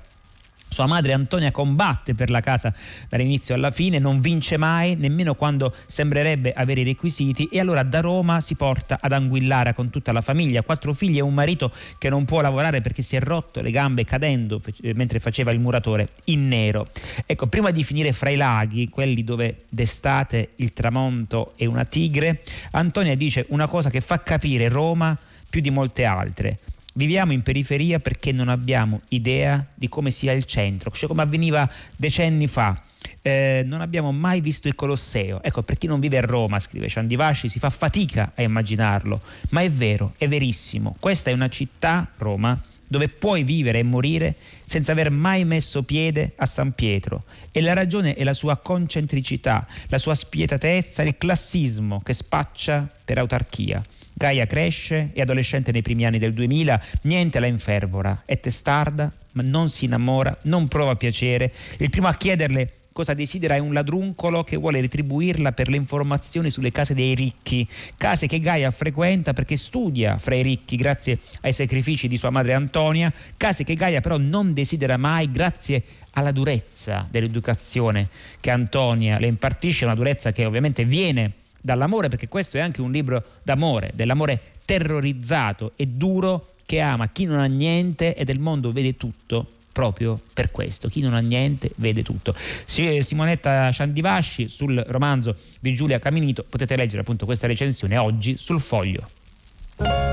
Sua 0.73 0.87
madre 0.87 1.13
Antonia 1.13 1.51
combatte 1.51 2.15
per 2.15 2.31
la 2.31 2.39
casa 2.39 2.73
dall'inizio 3.07 3.53
alla 3.53 3.69
fine, 3.69 3.99
non 3.99 4.19
vince 4.19 4.57
mai, 4.57 4.95
nemmeno 4.95 5.35
quando 5.35 5.71
sembrerebbe 5.85 6.51
avere 6.51 6.81
i 6.81 6.83
requisiti 6.83 7.45
e 7.45 7.59
allora 7.59 7.83
da 7.83 8.01
Roma 8.01 8.41
si 8.41 8.55
porta 8.55 8.97
ad 8.99 9.11
Anguillara 9.11 9.73
con 9.73 9.91
tutta 9.91 10.11
la 10.11 10.21
famiglia, 10.21 10.63
quattro 10.63 10.93
figli 10.93 11.17
e 11.17 11.21
un 11.21 11.35
marito 11.35 11.71
che 11.99 12.09
non 12.09 12.25
può 12.25 12.41
lavorare 12.41 12.81
perché 12.81 13.03
si 13.03 13.15
è 13.15 13.19
rotto 13.19 13.61
le 13.61 13.69
gambe 13.69 14.03
cadendo 14.03 14.59
mentre 14.95 15.19
faceva 15.19 15.51
il 15.51 15.59
muratore 15.59 16.09
in 16.25 16.47
nero. 16.47 16.87
Ecco, 17.27 17.45
prima 17.45 17.69
di 17.69 17.83
finire 17.83 18.11
fra 18.11 18.31
i 18.31 18.35
laghi, 18.35 18.89
quelli 18.89 19.23
dove 19.23 19.65
d'estate 19.69 20.53
il 20.55 20.73
tramonto 20.73 21.53
è 21.55 21.65
una 21.65 21.85
tigre, 21.85 22.41
Antonia 22.71 23.15
dice 23.15 23.45
una 23.49 23.67
cosa 23.67 23.91
che 23.91 24.01
fa 24.01 24.23
capire 24.23 24.69
Roma 24.69 25.15
più 25.47 25.61
di 25.61 25.69
molte 25.69 26.03
altre. 26.03 26.57
Viviamo 26.95 27.31
in 27.31 27.41
periferia 27.41 27.99
perché 27.99 28.31
non 28.31 28.49
abbiamo 28.49 29.01
idea 29.09 29.65
di 29.73 29.89
come 29.89 30.11
sia 30.11 30.31
il 30.31 30.45
centro, 30.45 30.91
cioè 30.91 31.09
come 31.09 31.23
avveniva 31.23 31.69
decenni 31.95 32.47
fa. 32.47 32.79
Eh, 33.21 33.63
non 33.65 33.81
abbiamo 33.81 34.11
mai 34.11 34.41
visto 34.41 34.67
il 34.67 34.75
Colosseo. 34.75 35.41
Ecco, 35.41 35.63
per 35.63 35.77
chi 35.77 35.87
non 35.87 35.99
vive 35.99 36.19
a 36.19 36.21
Roma, 36.21 36.59
scrive 36.59 36.87
Ciandivasci, 36.87 37.49
si 37.49 37.57
fa 37.57 37.71
fatica 37.71 38.33
a 38.35 38.43
immaginarlo, 38.43 39.21
ma 39.49 39.61
è 39.61 39.71
vero, 39.71 40.13
è 40.17 40.27
verissimo. 40.27 40.95
Questa 40.99 41.31
è 41.31 41.33
una 41.33 41.49
città, 41.49 42.07
Roma, 42.17 42.61
dove 42.85 43.07
puoi 43.07 43.43
vivere 43.43 43.79
e 43.79 43.83
morire 43.83 44.35
senza 44.63 44.91
aver 44.91 45.09
mai 45.09 45.45
messo 45.45 45.81
piede 45.81 46.33
a 46.35 46.45
San 46.45 46.73
Pietro. 46.73 47.23
E 47.51 47.59
la 47.61 47.73
ragione 47.73 48.13
è 48.13 48.23
la 48.23 48.35
sua 48.35 48.57
concentricità, 48.57 49.65
la 49.87 49.97
sua 49.97 50.13
spietatezza, 50.13 51.01
il 51.01 51.17
classismo 51.17 52.01
che 52.01 52.13
spaccia 52.13 52.87
per 53.03 53.17
autarchia. 53.17 53.83
Gaia 54.23 54.47
cresce, 54.47 55.09
è 55.11 55.19
adolescente 55.19 55.73
nei 55.73 55.81
primi 55.81 56.05
anni 56.05 56.17
del 56.17 56.31
2000, 56.31 56.81
niente 57.01 57.41
la 57.41 57.45
infervora, 57.45 58.21
è 58.23 58.39
testarda, 58.39 59.11
ma 59.33 59.43
non 59.43 59.67
si 59.67 59.83
innamora, 59.83 60.33
non 60.43 60.69
prova 60.69 60.95
piacere. 60.95 61.51
Il 61.79 61.89
primo 61.89 62.07
a 62.07 62.13
chiederle 62.13 62.75
cosa 62.93 63.13
desidera 63.13 63.55
è 63.55 63.59
un 63.59 63.73
ladruncolo 63.73 64.45
che 64.45 64.55
vuole 64.55 64.79
retribuirla 64.79 65.51
per 65.51 65.67
le 65.67 65.75
informazioni 65.75 66.49
sulle 66.49 66.71
case 66.71 66.93
dei 66.93 67.15
ricchi, 67.15 67.67
case 67.97 68.25
che 68.27 68.39
Gaia 68.39 68.71
frequenta 68.71 69.33
perché 69.33 69.57
studia 69.57 70.17
fra 70.17 70.35
i 70.35 70.41
ricchi 70.41 70.77
grazie 70.77 71.19
ai 71.41 71.51
sacrifici 71.51 72.07
di 72.07 72.15
sua 72.15 72.29
madre 72.29 72.53
Antonia, 72.53 73.11
case 73.35 73.65
che 73.65 73.75
Gaia 73.75 73.99
però 73.99 74.15
non 74.15 74.53
desidera 74.53 74.95
mai 74.95 75.29
grazie 75.31 75.83
alla 76.11 76.31
durezza 76.31 77.05
dell'educazione 77.11 78.07
che 78.39 78.51
Antonia 78.51 79.19
le 79.19 79.27
impartisce, 79.27 79.83
una 79.83 79.95
durezza 79.95 80.31
che 80.31 80.45
ovviamente 80.45 80.85
viene 80.85 81.41
dall'amore, 81.63 82.09
perché 82.09 82.27
questo 82.27 82.57
è 82.57 82.59
anche 82.59 82.81
un 82.81 82.91
libro 82.91 83.23
d'amore, 83.41 83.91
dell'amore 83.95 84.41
terrorizzato 84.65 85.71
e 85.75 85.87
duro 85.87 86.49
che 86.65 86.79
ama 86.79 87.07
chi 87.09 87.25
non 87.25 87.39
ha 87.39 87.45
niente 87.45 88.15
e 88.15 88.25
del 88.25 88.39
mondo 88.39 88.71
vede 88.71 88.97
tutto 88.97 89.47
proprio 89.71 90.19
per 90.33 90.51
questo. 90.51 90.87
Chi 90.87 91.01
non 91.01 91.13
ha 91.13 91.19
niente 91.19 91.71
vede 91.77 92.03
tutto. 92.03 92.35
Simonetta 92.65 93.71
Ciandivasci 93.71 94.47
sul 94.47 94.83
romanzo 94.87 95.35
di 95.59 95.73
Giulia 95.73 95.99
Caminito, 95.99 96.45
potete 96.47 96.75
leggere 96.75 97.01
appunto 97.01 97.25
questa 97.25 97.47
recensione 97.47 97.97
oggi 97.97 98.37
sul 98.37 98.59
foglio. 98.59 100.12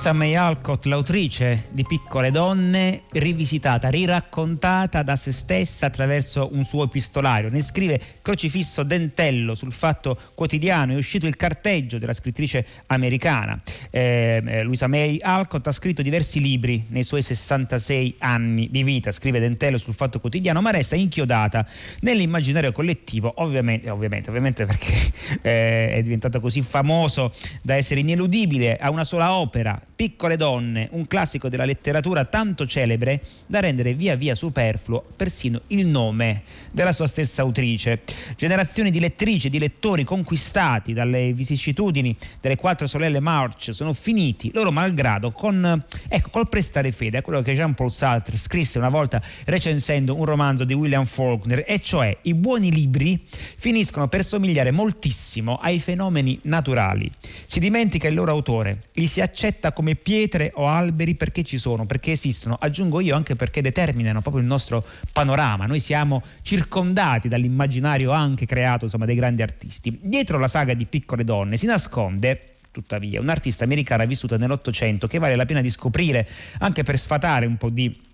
Luisa 0.00 0.16
May 0.16 0.34
Alcott, 0.34 0.86
l'autrice 0.86 1.66
di 1.72 1.84
Piccole 1.84 2.30
donne, 2.30 3.02
rivisitata, 3.10 3.90
riraccontata 3.90 5.02
da 5.02 5.14
se 5.14 5.30
stessa 5.30 5.84
attraverso 5.84 6.48
un 6.52 6.64
suo 6.64 6.84
epistolario. 6.84 7.50
Ne 7.50 7.60
scrive 7.60 8.00
Crocifisso 8.22 8.82
Dentello 8.82 9.54
sul 9.54 9.72
Fatto 9.72 10.18
Quotidiano, 10.34 10.94
è 10.94 10.96
uscito 10.96 11.26
il 11.26 11.36
carteggio 11.36 11.98
della 11.98 12.14
scrittrice 12.14 12.64
americana. 12.86 13.60
Eh, 13.90 14.42
eh 14.42 14.62
Luisa 14.62 14.86
May 14.86 15.18
Alcott 15.20 15.66
ha 15.66 15.72
scritto 15.72 16.00
diversi 16.00 16.40
libri 16.40 16.86
nei 16.88 17.04
suoi 17.04 17.20
66 17.20 18.14
anni 18.20 18.70
di 18.70 18.82
vita, 18.82 19.12
scrive 19.12 19.38
Dentello 19.38 19.76
sul 19.76 19.92
Fatto 19.92 20.18
Quotidiano, 20.18 20.62
ma 20.62 20.70
resta 20.70 20.96
inchiodata 20.96 21.66
nell'immaginario 22.00 22.72
collettivo, 22.72 23.34
ovviamente, 23.36 23.90
ovviamente, 23.90 24.30
ovviamente 24.30 24.64
perché 24.64 24.94
eh, 25.42 25.92
è 25.92 26.02
diventato 26.02 26.40
così 26.40 26.62
famoso 26.62 27.34
da 27.60 27.74
essere 27.74 28.00
ineludibile 28.00 28.78
a 28.78 28.88
una 28.88 29.04
sola 29.04 29.34
opera 29.34 29.78
Piccole 30.00 30.38
donne, 30.38 30.88
un 30.92 31.06
classico 31.06 31.50
della 31.50 31.66
letteratura 31.66 32.24
tanto 32.24 32.66
celebre 32.66 33.20
da 33.44 33.60
rendere 33.60 33.92
via 33.92 34.14
via 34.14 34.34
superfluo 34.34 35.04
persino 35.14 35.60
il 35.66 35.86
nome 35.86 36.40
della 36.72 36.92
sua 36.92 37.06
stessa 37.06 37.42
autrice. 37.42 38.00
Generazioni 38.34 38.90
di 38.90 38.98
lettrici 38.98 39.48
e 39.48 39.50
di 39.50 39.58
lettori 39.58 40.04
conquistati 40.04 40.94
dalle 40.94 41.34
vicissitudini 41.34 42.16
delle 42.40 42.56
quattro 42.56 42.86
sorelle 42.86 43.20
March 43.20 43.74
sono 43.74 43.92
finiti, 43.92 44.50
loro 44.54 44.72
malgrado, 44.72 45.32
con, 45.32 45.84
ecco, 46.08 46.30
col 46.30 46.48
prestare 46.48 46.92
fede 46.92 47.18
a 47.18 47.22
quello 47.22 47.42
che 47.42 47.52
Jean-Paul 47.52 47.92
Sartre 47.92 48.38
scrisse 48.38 48.78
una 48.78 48.88
volta 48.88 49.20
recensendo 49.44 50.16
un 50.16 50.24
romanzo 50.24 50.64
di 50.64 50.72
William 50.72 51.04
Faulkner, 51.04 51.62
e 51.66 51.78
cioè 51.82 52.16
i 52.22 52.32
buoni 52.32 52.72
libri 52.72 53.22
finiscono 53.28 54.08
per 54.08 54.24
somigliare 54.24 54.70
moltissimo 54.70 55.56
ai 55.56 55.78
fenomeni 55.78 56.38
naturali. 56.44 57.12
Si 57.44 57.60
dimentica 57.60 58.08
il 58.08 58.14
loro 58.14 58.32
autore, 58.32 58.78
li 58.94 59.06
si 59.06 59.20
accetta 59.20 59.74
come 59.74 59.88
pietre 59.96 60.52
o 60.54 60.66
alberi 60.66 61.14
perché 61.14 61.42
ci 61.42 61.58
sono, 61.58 61.86
perché 61.86 62.12
esistono, 62.12 62.56
aggiungo 62.58 63.00
io 63.00 63.16
anche 63.16 63.36
perché 63.36 63.62
determinano 63.62 64.20
proprio 64.20 64.42
il 64.42 64.48
nostro 64.48 64.84
panorama. 65.12 65.66
Noi 65.66 65.80
siamo 65.80 66.22
circondati 66.42 67.28
dall'immaginario 67.28 68.10
anche 68.10 68.46
creato 68.46 68.84
insomma, 68.84 69.06
dai 69.06 69.14
grandi 69.14 69.42
artisti. 69.42 69.98
Dietro 70.00 70.38
la 70.38 70.48
saga 70.48 70.74
di 70.74 70.86
Piccole 70.86 71.24
donne 71.24 71.56
si 71.56 71.66
nasconde 71.66 72.52
tuttavia 72.72 73.20
un'artista 73.20 73.64
americana 73.64 74.04
vissuta 74.04 74.36
nell'Ottocento 74.36 75.08
che 75.08 75.18
vale 75.18 75.34
la 75.34 75.44
pena 75.44 75.60
di 75.60 75.70
scoprire 75.70 76.28
anche 76.58 76.84
per 76.84 76.98
sfatare 76.98 77.46
un 77.46 77.56
po' 77.56 77.68
di 77.68 78.08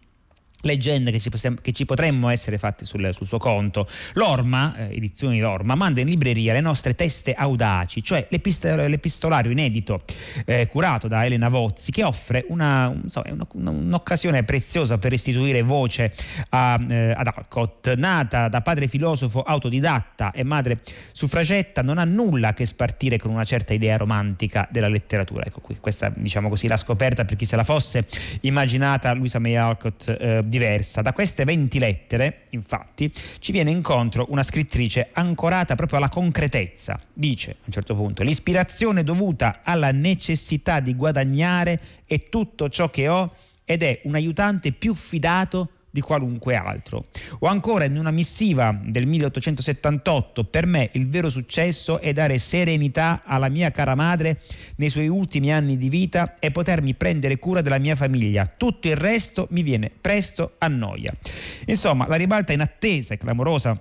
leggende 0.63 1.11
che 1.11 1.21
ci, 1.21 1.31
possiamo, 1.31 1.57
che 1.61 1.73
ci, 1.73 1.85
potremmo 1.85 2.29
essere 2.29 2.59
fatte 2.59 2.85
sul, 2.85 3.09
sul 3.13 3.27
suo 3.27 3.39
conto. 3.39 3.89
L'Orma, 4.15 4.75
eh, 4.77 4.97
edizioni 4.97 5.39
L'Orma, 5.39 5.75
manda 5.75 6.01
in 6.01 6.09
libreria 6.09 6.53
le 6.53 6.61
nostre 6.61 6.95
teste 6.95 7.35
audaci, 7.35 8.03
cioè 8.03 8.27
l'epistolario 8.29 9.51
inedito 9.51 10.03
eh, 10.45 10.67
curato 10.67 11.09
da 11.09 11.25
Elena 11.25 11.49
Vozzi 11.49 11.91
che 11.91 12.05
offre 12.05 12.45
una, 12.49 12.89
una, 12.89 13.47
un'occasione 13.53 14.43
preziosa 14.45 14.99
per 14.99 15.11
restituire 15.11 15.63
voce 15.63 16.13
a, 16.51 16.81
eh, 16.89 17.13
ad 17.13 17.27
Alcott. 17.27 17.95
Nata 17.95 18.49
da 18.49 18.61
padre 18.61 18.89
filosofo 18.89 19.43
autodidatta 19.43 20.33
e 20.33 20.43
madre 20.45 20.81
suffragetta, 21.13 21.83
non 21.83 21.99
ha 21.99 22.05
nulla 22.05 22.49
a 22.49 22.53
che 22.53 22.67
spartire 22.67 23.19
con 23.19 23.31
una 23.31 23.45
certa 23.45 23.73
idea 23.73 23.97
romantica 23.97 24.69
della 24.71 24.89
letteratura. 24.89 25.45
Ecco 25.45 25.61
qui, 25.61 25.77
questa 25.79 26.13
diciamo 26.15 26.49
così 26.49 26.67
la 26.67 26.77
scoperta 26.77 27.25
per 27.25 27.37
chi 27.37 27.45
se 27.45 27.57
la 27.57 27.65
fosse 27.65 28.07
immaginata 28.43 29.13
Luisa 29.13 29.39
May 29.39 29.57
Alcott 29.57 30.09
eh, 30.09 30.43
diversa. 30.47 31.03
Da 31.03 31.13
queste 31.13 31.45
20 31.45 31.79
lettere, 31.79 32.43
infatti, 32.51 33.13
ci 33.39 33.53
viene 33.53 33.71
incontro 33.71 34.27
una 34.31 34.43
scrittrice 34.43 35.11
ancorata 35.13 35.75
proprio 35.75 35.99
alla 35.99 36.09
concretezza. 36.09 36.99
Dice 37.13 37.51
a 37.51 37.65
un 37.65 37.73
certo 37.73 37.95
punto: 37.95 38.23
l'ispirazione 38.23 39.03
dovuta 39.03 39.61
alla 39.63 39.93
necessità 39.93 40.81
di 40.81 40.95
guadagnare 40.95 41.81
è 42.07 42.29
tutto 42.29 42.69
ciò 42.69 42.91
che 42.91 43.09
ho 43.09 43.35
ed 43.65 43.83
è 43.83 44.01
un 44.05 44.15
aiutante 44.15 44.73
più 44.73 44.95
fidato 44.95 45.71
di 45.97 46.03
qualunque 46.03 46.55
altro. 46.55 47.07
O 47.39 47.47
ancora 47.47 47.85
in 47.85 47.97
una 47.97 48.11
missiva 48.11 48.79
del 48.83 49.07
1878, 49.07 50.45
per 50.45 50.67
me 50.67 50.91
il 50.93 51.09
vero 51.09 51.31
successo 51.31 52.01
è 52.01 52.13
dare 52.13 52.37
serenità 52.37 53.23
alla 53.25 53.49
mia 53.49 53.71
cara 53.71 53.95
madre 53.95 54.41
nei 54.77 54.91
suoi 54.91 55.09
ultimi 55.09 55.51
anni 55.51 55.79
di 55.79 55.89
vita 55.89 56.39
e 56.39 56.51
potermi 56.51 56.95
prendere 56.95 57.39
cura 57.39 57.63
della 57.63 57.79
mia 57.79 57.97
famiglia. 57.97 58.53
Tutto 58.55 58.89
il 58.89 58.97
resto 58.97 59.47
mi 59.53 59.63
viene 59.63 59.91
presto 59.99 60.57
a 60.59 60.69
noia. 60.69 61.13
Insomma, 61.65 62.07
la 62.07 62.17
ribalta 62.17 62.53
inattesa 62.53 63.15
e 63.15 63.17
clamorosa 63.17 63.81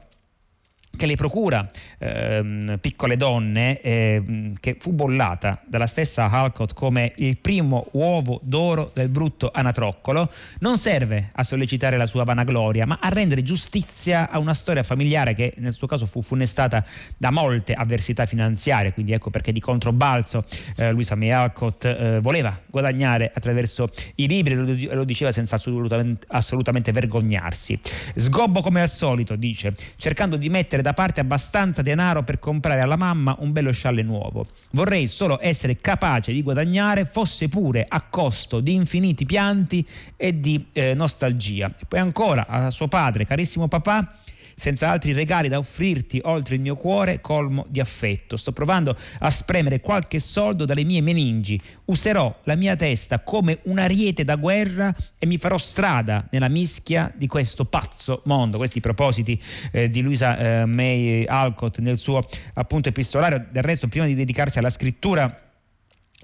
che 0.96 1.06
le 1.06 1.16
procura 1.16 1.70
ehm, 1.98 2.78
Piccole 2.80 3.18
Donne, 3.18 3.82
ehm, 3.82 4.54
che 4.60 4.78
fu 4.80 4.92
bollata 4.92 5.62
dalla 5.68 5.88
stessa 5.88 6.30
Halcott 6.30 6.74
come 6.74 7.12
il 7.18 7.38
primo 7.38 7.88
uovo 7.92 8.40
d'oro 8.44 8.92
del 8.94 9.10
brutto 9.10 9.52
anatroccolo, 9.54 10.32
non 10.60 10.78
serve 10.78 11.30
a 11.34 11.44
sollecitare 11.44 11.98
la 11.98 12.06
sua 12.06 12.24
vanagloria, 12.24 12.86
ma 12.86 13.00
a 13.02 13.10
rendere 13.10 13.44
giustizia 13.44 14.30
a 14.30 14.40
una 14.40 14.54
storia 14.54 14.84
familiare 14.84 15.34
che 15.34 15.54
nel 15.58 15.74
suo 15.74 15.88
caso 15.88 16.06
fu 16.06 16.22
funestata 16.22 16.84
da 17.18 17.32
molte 17.32 17.74
avversità 17.74 18.26
finanziarie, 18.26 18.94
quindi 18.94 19.14
ecco 19.14 19.30
perché 19.30 19.52
di 19.52 19.60
controbalzo 19.60 20.44
eh, 20.78 20.92
Luisa 20.92 21.16
May 21.16 21.32
Alcott 21.32 21.86
eh, 21.86 22.20
voleva 22.22 22.60
guadagnare 22.70 23.32
attraverso 23.34 23.90
i 24.16 24.28
libri 24.28 24.56
lo, 24.56 24.96
lo, 24.96 25.04
diceva 25.04 25.32
senza 25.32 25.56
assolutamente, 25.56 26.26
assolutamente 26.30 26.92
vergognarsi. 26.92 27.80
Sgobbo 28.16 28.62
come 28.62 28.82
al 28.82 28.90
solito, 28.90 29.36
dice, 29.36 29.74
cercando 29.98 30.36
di 30.36 30.50
mettere 30.50 30.82
da 30.86 30.94
parte 30.94 31.20
abbastanza 31.20 31.82
denaro 31.82 32.22
per 32.22 32.38
comprare 32.38 32.80
alla 32.80 32.96
mamma 32.96 33.36
un 33.40 33.52
bello 33.52 33.72
scialle 33.72 34.04
nuovo. 34.04 34.46
Vorrei 34.74 35.08
solo 35.08 35.40
essere 35.42 35.82
capace 35.82 36.32
di 36.32 36.44
guadagnare, 36.44 37.06
fosse 37.06 37.50
pure 37.50 37.84
a 37.88 38.02
costo 38.02 38.60
di 38.60 38.76
infiniti 38.76 39.26
pianti 39.26 39.84
e 40.16 40.40
di 40.40 40.68
eh, 40.74 40.94
nostalgia. 40.94 41.74
E 41.76 41.86
poi 41.88 41.98
ancora 41.98 42.46
a 42.46 42.70
suo 42.70 42.88
padre, 42.88 43.26
carissimo 43.26 43.68
papà, 43.68 44.16
senza 44.56 44.90
altri 44.90 45.12
regali 45.12 45.50
da 45.50 45.58
offrirti 45.58 46.22
oltre 46.24 46.56
il 46.56 46.62
mio 46.62 46.76
cuore 46.76 47.22
colmo 47.22 47.66
di 47.68 47.80
affetto. 47.80 48.38
Sto 48.38 48.52
provando 48.52 48.98
a 49.20 49.30
spremere 49.30 49.82
qualche 49.82 50.20
soldo 50.20 50.66
dalle 50.66 50.84
mie 50.84 51.02
meningi. 51.02 51.62
Userò 51.86 52.34
la 52.44 52.56
mia 52.56 52.76
testa 52.76 53.20
come 53.20 53.60
un 53.64 53.78
ariete 53.78 54.24
da 54.24 54.36
guerra 54.36 54.96
e 55.20 55.26
mi 55.26 55.38
farò 55.38 55.58
strada 55.58 56.28
nella 56.32 56.48
mischia 56.48 57.12
di 57.16 57.28
questo 57.28 57.66
pazzo 57.66 58.22
mondo. 58.26 58.58
Questi 58.58 58.80
propositi 58.80 59.40
eh, 59.72 59.90
di 59.90 60.02
Luisa 60.02 60.38
eh, 60.38 60.66
May 60.66 61.26
Alcott 61.26 61.80
nel 61.80 61.98
suo 61.98 62.22
appunto 62.54 62.90
epistolario. 62.90 63.46
Del 63.52 63.64
resto, 63.64 63.88
prima 63.88 64.06
di 64.06 64.16
dedicarsi 64.16 64.58
alla 64.58 64.70
scrittura 64.70 65.45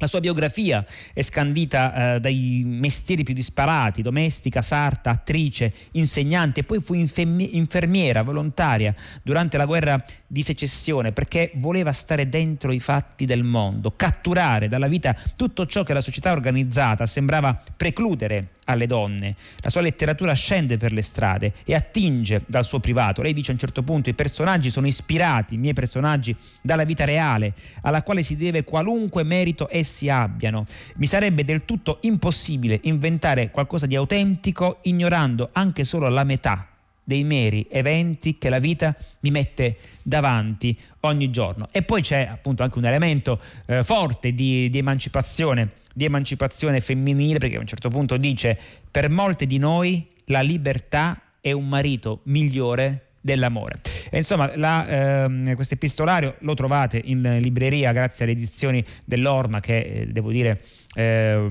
la 0.01 0.07
sua 0.07 0.19
biografia 0.19 0.83
è 1.13 1.21
scandita 1.21 2.15
eh, 2.15 2.19
dai 2.19 2.63
mestieri 2.65 3.23
più 3.23 3.35
disparati, 3.35 4.01
domestica, 4.01 4.63
sarta, 4.63 5.11
attrice, 5.11 5.71
insegnante, 5.91 6.63
poi 6.63 6.81
fu 6.81 6.95
infermiera 6.95 8.23
volontaria 8.23 8.95
durante 9.21 9.57
la 9.57 9.65
guerra 9.65 10.03
di 10.31 10.43
secessione 10.43 11.11
perché 11.11 11.51
voleva 11.55 11.91
stare 11.91 12.29
dentro 12.29 12.71
i 12.71 12.79
fatti 12.79 13.25
del 13.25 13.43
mondo, 13.43 13.91
catturare 13.97 14.69
dalla 14.69 14.87
vita 14.87 15.13
tutto 15.35 15.65
ciò 15.65 15.83
che 15.83 15.91
la 15.91 15.99
società 15.99 16.31
organizzata 16.31 17.05
sembrava 17.05 17.61
precludere 17.75 18.51
alle 18.65 18.85
donne. 18.85 19.35
La 19.59 19.69
sua 19.69 19.81
letteratura 19.81 20.31
scende 20.31 20.77
per 20.77 20.93
le 20.93 21.01
strade 21.01 21.51
e 21.65 21.75
attinge 21.75 22.43
dal 22.47 22.63
suo 22.63 22.79
privato. 22.79 23.21
Lei 23.21 23.33
dice 23.33 23.51
a 23.51 23.55
un 23.55 23.59
certo 23.59 23.83
punto 23.83 24.09
i 24.09 24.13
personaggi 24.13 24.69
sono 24.69 24.87
ispirati, 24.87 25.55
i 25.55 25.57
miei 25.57 25.73
personaggi, 25.73 26.33
dalla 26.61 26.85
vita 26.85 27.03
reale, 27.03 27.53
alla 27.81 28.01
quale 28.01 28.23
si 28.23 28.37
deve 28.37 28.63
qualunque 28.63 29.23
merito 29.23 29.67
essi 29.69 30.07
abbiano. 30.07 30.63
Mi 30.95 31.07
sarebbe 31.07 31.43
del 31.43 31.65
tutto 31.65 31.97
impossibile 32.03 32.79
inventare 32.83 33.51
qualcosa 33.51 33.85
di 33.85 33.97
autentico 33.97 34.79
ignorando 34.83 35.49
anche 35.51 35.83
solo 35.83 36.07
la 36.07 36.23
metà 36.23 36.70
dei 37.03 37.23
meri 37.23 37.67
eventi 37.69 38.37
che 38.37 38.49
la 38.49 38.59
vita 38.59 38.95
mi 39.21 39.31
mette 39.31 39.77
davanti 40.01 40.77
ogni 41.01 41.29
giorno. 41.29 41.67
E 41.71 41.81
poi 41.83 42.01
c'è 42.01 42.27
appunto 42.29 42.63
anche 42.63 42.77
un 42.77 42.85
elemento 42.85 43.39
eh, 43.67 43.83
forte 43.83 44.33
di, 44.33 44.69
di, 44.69 44.77
emancipazione, 44.77 45.71
di 45.93 46.05
emancipazione 46.05 46.79
femminile, 46.79 47.39
perché 47.39 47.57
a 47.57 47.59
un 47.59 47.67
certo 47.67 47.89
punto 47.89 48.17
dice 48.17 48.57
per 48.89 49.09
molte 49.09 49.45
di 49.45 49.57
noi 49.57 50.07
la 50.25 50.41
libertà 50.41 51.21
è 51.41 51.51
un 51.51 51.67
marito 51.67 52.21
migliore 52.23 53.07
dell'amore. 53.21 53.79
E 54.09 54.17
insomma, 54.17 54.51
ehm, 54.51 55.55
questo 55.55 55.75
epistolario 55.75 56.35
lo 56.39 56.53
trovate 56.55 56.99
in 57.03 57.37
libreria 57.39 57.91
grazie 57.91 58.25
alle 58.25 58.33
edizioni 58.33 58.83
dell'Orma 59.05 59.59
che 59.59 59.77
eh, 59.77 60.07
devo 60.07 60.31
dire 60.31 60.59
eh, 60.95 61.45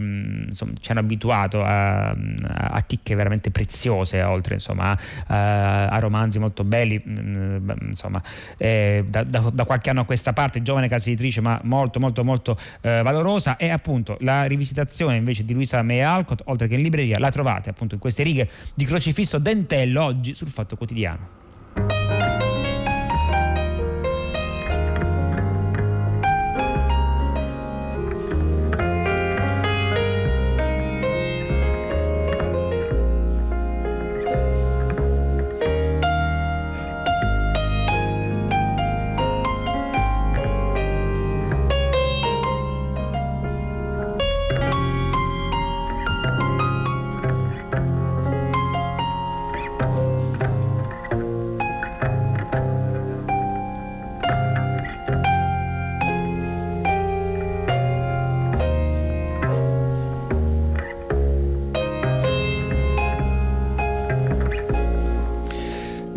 insomma, 0.48 0.72
ci 0.80 0.90
hanno 0.90 1.00
abituato 1.00 1.62
a, 1.62 2.10
a, 2.10 2.82
chicche 2.86 3.14
veramente 3.14 3.50
preziose, 3.50 4.22
oltre 4.22 4.54
insomma, 4.54 4.98
a, 5.26 5.86
a 5.86 5.98
romanzi 5.98 6.38
molto 6.38 6.64
belli. 6.64 7.02
Mm, 7.06 7.70
insomma, 7.88 8.22
eh, 8.56 9.04
da, 9.08 9.22
da, 9.24 9.50
da, 9.52 9.64
qualche 9.64 9.90
anno 9.90 10.00
a 10.00 10.04
questa 10.04 10.32
parte, 10.32 10.60
giovane 10.62 10.88
casa 10.88 11.08
editrice, 11.08 11.40
ma 11.40 11.58
molto, 11.64 12.00
molto, 12.00 12.24
molto 12.24 12.58
eh, 12.82 13.00
valorosa. 13.02 13.56
E 13.56 13.70
appunto 13.70 14.16
la 14.20 14.44
rivisitazione 14.44 15.16
invece 15.16 15.44
di 15.44 15.54
Luisa 15.54 15.80
May 15.82 16.00
Alcott, 16.00 16.42
oltre 16.46 16.68
che 16.68 16.74
in 16.74 16.82
libreria, 16.82 17.18
la 17.18 17.30
trovate 17.30 17.70
appunto 17.70 17.94
in 17.94 18.00
queste 18.00 18.22
righe 18.22 18.48
di 18.74 18.84
crocifisso 18.84 19.38
dentello 19.38 20.02
oggi 20.02 20.34
sul 20.34 20.48
Fatto 20.48 20.76
Quotidiano. 20.76 21.48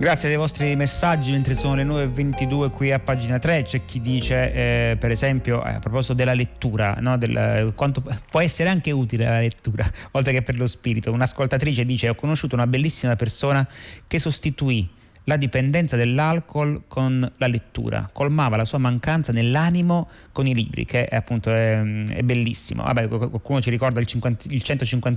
Grazie 0.04 0.28
dei 0.28 0.38
vostri 0.38 0.76
messaggi, 0.76 1.32
mentre 1.32 1.56
sono 1.56 1.76
le 1.76 1.86
9.22 1.86 2.72
qui 2.72 2.92
a 2.92 3.00
pagina 3.00 3.40
3 3.40 3.62
c'è 3.62 3.86
chi 3.86 4.02
dice 4.02 4.52
eh, 4.52 4.98
per 4.98 5.12
esempio 5.12 5.64
eh, 5.64 5.76
a 5.76 5.80
proposito 5.80 6.14
della 6.14 6.34
lettura, 6.34 6.98
no, 7.00 7.18
del, 7.18 7.72
quanto 7.74 8.04
può 8.30 8.42
essere 8.42 8.68
anche 8.68 8.92
utile 8.92 9.24
la 9.24 9.40
lettura, 9.40 9.90
oltre 10.12 10.34
che 10.34 10.42
per 10.42 10.58
lo 10.58 10.68
spirito. 10.68 11.10
Un'ascoltatrice 11.14 11.86
dice 11.86 12.10
ho 12.10 12.16
conosciuto 12.16 12.54
una 12.54 12.68
bellissima 12.68 13.16
persona 13.16 13.66
che 14.06 14.20
sostituì 14.20 14.90
la 15.26 15.38
dipendenza 15.38 15.96
dell'alcol 15.96 16.84
con 16.88 17.32
la 17.38 17.48
lettura, 17.48 18.10
colmava 18.12 18.58
la 18.58 18.66
sua 18.66 18.78
mancanza 18.78 19.32
nell'animo 19.32 20.10
con 20.32 20.48
i 20.48 20.54
libri, 20.54 20.86
che 20.86 21.06
è 21.06 21.16
appunto 21.16 21.52
è, 21.52 21.82
è 21.82 22.22
bellissimo. 22.24 22.84
Vabbè, 22.84 23.08
qualcuno 23.08 23.62
ci 23.62 23.70
ricorda 23.70 24.00
il, 24.00 24.06
50, 24.06 24.48
il 24.50 24.62
150 24.62 25.12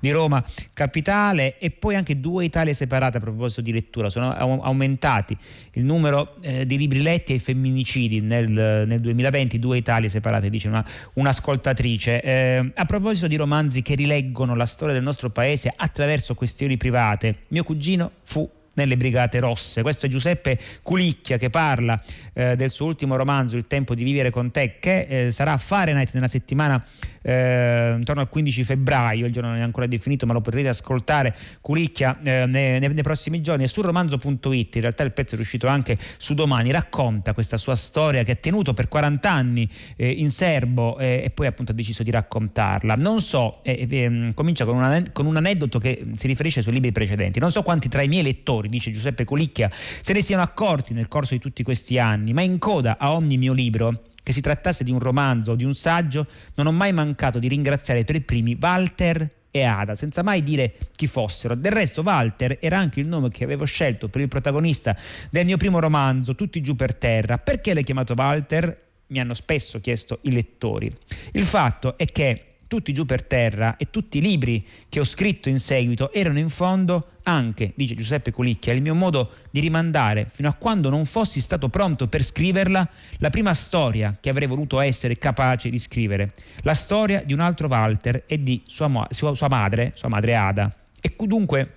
di 0.00 0.10
Roma 0.10 0.42
capitale 0.72 1.58
e 1.58 1.70
poi 1.70 1.96
anche 1.96 2.20
due 2.20 2.44
Italie 2.44 2.74
separate 2.74 3.18
a 3.18 3.20
proposito 3.20 3.60
di 3.60 3.72
lettura, 3.72 4.08
sono 4.08 4.32
aumentati 4.34 5.36
il 5.72 5.84
numero 5.84 6.36
eh, 6.40 6.64
di 6.64 6.78
libri 6.78 7.02
letti 7.02 7.32
ai 7.32 7.38
femminicidi 7.38 8.20
nel, 8.20 8.50
nel, 8.50 9.00
2020, 9.00 9.58
due 9.58 9.76
Italie 9.76 10.08
separate, 10.08 10.48
dice 10.48 10.68
una, 10.68 10.84
un'ascoltatrice. 11.14 12.22
Eh, 12.22 12.72
a 12.74 12.84
proposito 12.84 13.26
di 13.26 13.36
romanzi 13.36 13.82
che 13.82 13.94
rileggono 13.94 14.54
la 14.54 14.66
storia 14.66 14.94
del 14.94 15.02
nostro 15.02 15.30
paese 15.30 15.72
attraverso 15.74 16.34
questioni 16.34 16.76
private, 16.76 17.36
mio 17.48 17.64
cugino 17.64 18.10
fu 18.22 18.48
nelle 18.76 18.96
Brigate 18.96 19.38
Rosse. 19.40 19.82
Questo 19.82 20.06
è 20.06 20.08
Giuseppe 20.08 20.58
Culicchia 20.82 21.36
che 21.36 21.50
parla 21.50 22.00
eh, 22.32 22.56
del 22.56 22.70
suo 22.70 22.86
ultimo 22.86 23.16
romanzo 23.16 23.56
Il 23.56 23.66
tempo 23.66 23.94
di 23.94 24.04
vivere 24.04 24.30
con 24.30 24.50
te 24.50 24.78
che 24.80 25.26
eh, 25.26 25.30
sarà 25.30 25.52
a 25.52 25.58
Fahrenheit 25.58 26.12
nella 26.14 26.28
settimana 26.28 26.82
eh, 27.26 27.94
intorno 27.96 28.20
al 28.20 28.28
15 28.28 28.62
febbraio, 28.62 29.26
il 29.26 29.32
giorno 29.32 29.48
non 29.48 29.58
è 29.58 29.62
ancora 29.62 29.86
definito 29.86 30.26
ma 30.26 30.32
lo 30.32 30.40
potrete 30.40 30.68
ascoltare 30.68 31.34
Culicchia 31.60 32.18
eh, 32.22 32.46
nei, 32.46 32.78
nei, 32.78 33.02
prossimi 33.02 33.40
giorni. 33.40 33.64
E 33.64 33.66
sul 33.66 33.84
romanzo.it 33.84 34.76
in 34.76 34.80
realtà 34.80 35.02
il 35.02 35.12
pezzo 35.12 35.34
è 35.34 35.38
uscito 35.40 35.66
anche 35.66 35.98
su 36.18 36.34
domani, 36.34 36.70
racconta 36.70 37.34
questa 37.34 37.56
sua 37.56 37.74
storia 37.74 38.22
che 38.22 38.32
ha 38.32 38.36
tenuto 38.36 38.74
per 38.74 38.86
40 38.86 39.28
anni 39.28 39.68
eh, 39.96 40.08
in 40.08 40.30
serbo 40.30 40.98
eh, 40.98 41.22
e 41.24 41.30
poi 41.30 41.46
appunto 41.48 41.72
ha 41.72 41.74
deciso 41.74 42.04
di 42.04 42.12
raccontarla. 42.12 42.94
Non 42.94 43.20
so, 43.20 43.58
ehm, 43.64 44.32
comincia 44.34 44.64
con, 44.64 44.76
una, 44.76 45.02
con 45.12 45.26
un 45.26 45.36
aneddoto 45.36 45.80
che 45.80 46.06
si 46.14 46.28
riferisce 46.28 46.58
ai 46.58 46.62
suoi 46.62 46.76
libri 46.76 46.92
precedenti, 46.92 47.40
non 47.40 47.50
so 47.50 47.62
quanti 47.62 47.88
tra 47.88 48.02
i 48.02 48.08
miei 48.08 48.22
lettori, 48.22 48.68
dice 48.68 48.92
Giuseppe 48.92 49.24
Culicchia, 49.24 49.68
se 50.00 50.12
ne 50.12 50.20
siano 50.20 50.42
accorti 50.42 50.94
nel 50.94 51.08
corso 51.08 51.34
di 51.34 51.40
tutti 51.40 51.64
questi 51.64 51.98
anni, 51.98 52.32
ma 52.32 52.42
in 52.42 52.58
coda 52.58 52.98
a 52.98 53.12
ogni 53.12 53.36
mio 53.36 53.52
libro 53.52 54.02
che 54.26 54.32
si 54.32 54.40
trattasse 54.40 54.82
di 54.82 54.90
un 54.90 54.98
romanzo 54.98 55.52
o 55.52 55.54
di 55.54 55.62
un 55.62 55.72
saggio, 55.72 56.26
non 56.56 56.66
ho 56.66 56.72
mai 56.72 56.92
mancato 56.92 57.38
di 57.38 57.46
ringraziare 57.46 58.02
per 58.02 58.16
i 58.16 58.22
primi 58.22 58.58
Walter 58.60 59.30
e 59.52 59.62
Ada, 59.62 59.94
senza 59.94 60.24
mai 60.24 60.42
dire 60.42 60.74
chi 60.96 61.06
fossero. 61.06 61.54
Del 61.54 61.70
resto 61.70 62.02
Walter 62.02 62.58
era 62.60 62.76
anche 62.76 62.98
il 62.98 63.06
nome 63.06 63.28
che 63.28 63.44
avevo 63.44 63.64
scelto 63.66 64.08
per 64.08 64.22
il 64.22 64.26
protagonista 64.26 64.96
del 65.30 65.44
mio 65.44 65.56
primo 65.56 65.78
romanzo, 65.78 66.34
Tutti 66.34 66.60
giù 66.60 66.74
per 66.74 66.96
terra. 66.96 67.38
Perché 67.38 67.72
l'hai 67.72 67.84
chiamato 67.84 68.14
Walter? 68.16 68.82
Mi 69.06 69.20
hanno 69.20 69.34
spesso 69.34 69.80
chiesto 69.80 70.18
i 70.22 70.32
lettori. 70.32 70.92
Il 71.30 71.44
fatto 71.44 71.96
è 71.96 72.06
che 72.06 72.55
tutti 72.68 72.92
giù 72.92 73.04
per 73.04 73.22
terra 73.24 73.76
e 73.76 73.90
tutti 73.90 74.18
i 74.18 74.20
libri 74.20 74.64
che 74.88 75.00
ho 75.00 75.04
scritto 75.04 75.48
in 75.48 75.58
seguito 75.60 76.12
erano 76.12 76.38
in 76.38 76.48
fondo 76.48 77.10
anche, 77.24 77.72
dice 77.74 77.94
Giuseppe 77.94 78.30
Colicchia, 78.30 78.72
il 78.72 78.82
mio 78.82 78.94
modo 78.94 79.32
di 79.50 79.60
rimandare 79.60 80.28
fino 80.30 80.48
a 80.48 80.52
quando 80.52 80.90
non 80.90 81.04
fossi 81.04 81.40
stato 81.40 81.68
pronto 81.68 82.06
per 82.06 82.22
scriverla 82.22 82.88
la 83.18 83.30
prima 83.30 83.52
storia 83.54 84.16
che 84.20 84.30
avrei 84.30 84.46
voluto 84.46 84.80
essere 84.80 85.18
capace 85.18 85.68
di 85.70 85.78
scrivere, 85.78 86.32
la 86.62 86.74
storia 86.74 87.22
di 87.24 87.32
un 87.32 87.40
altro 87.40 87.66
Walter 87.66 88.24
e 88.26 88.42
di 88.42 88.62
sua, 88.66 89.06
sua, 89.10 89.34
sua 89.34 89.48
madre, 89.48 89.92
sua 89.94 90.08
madre 90.08 90.36
Ada. 90.36 90.74
E 91.00 91.14
dunque 91.18 91.72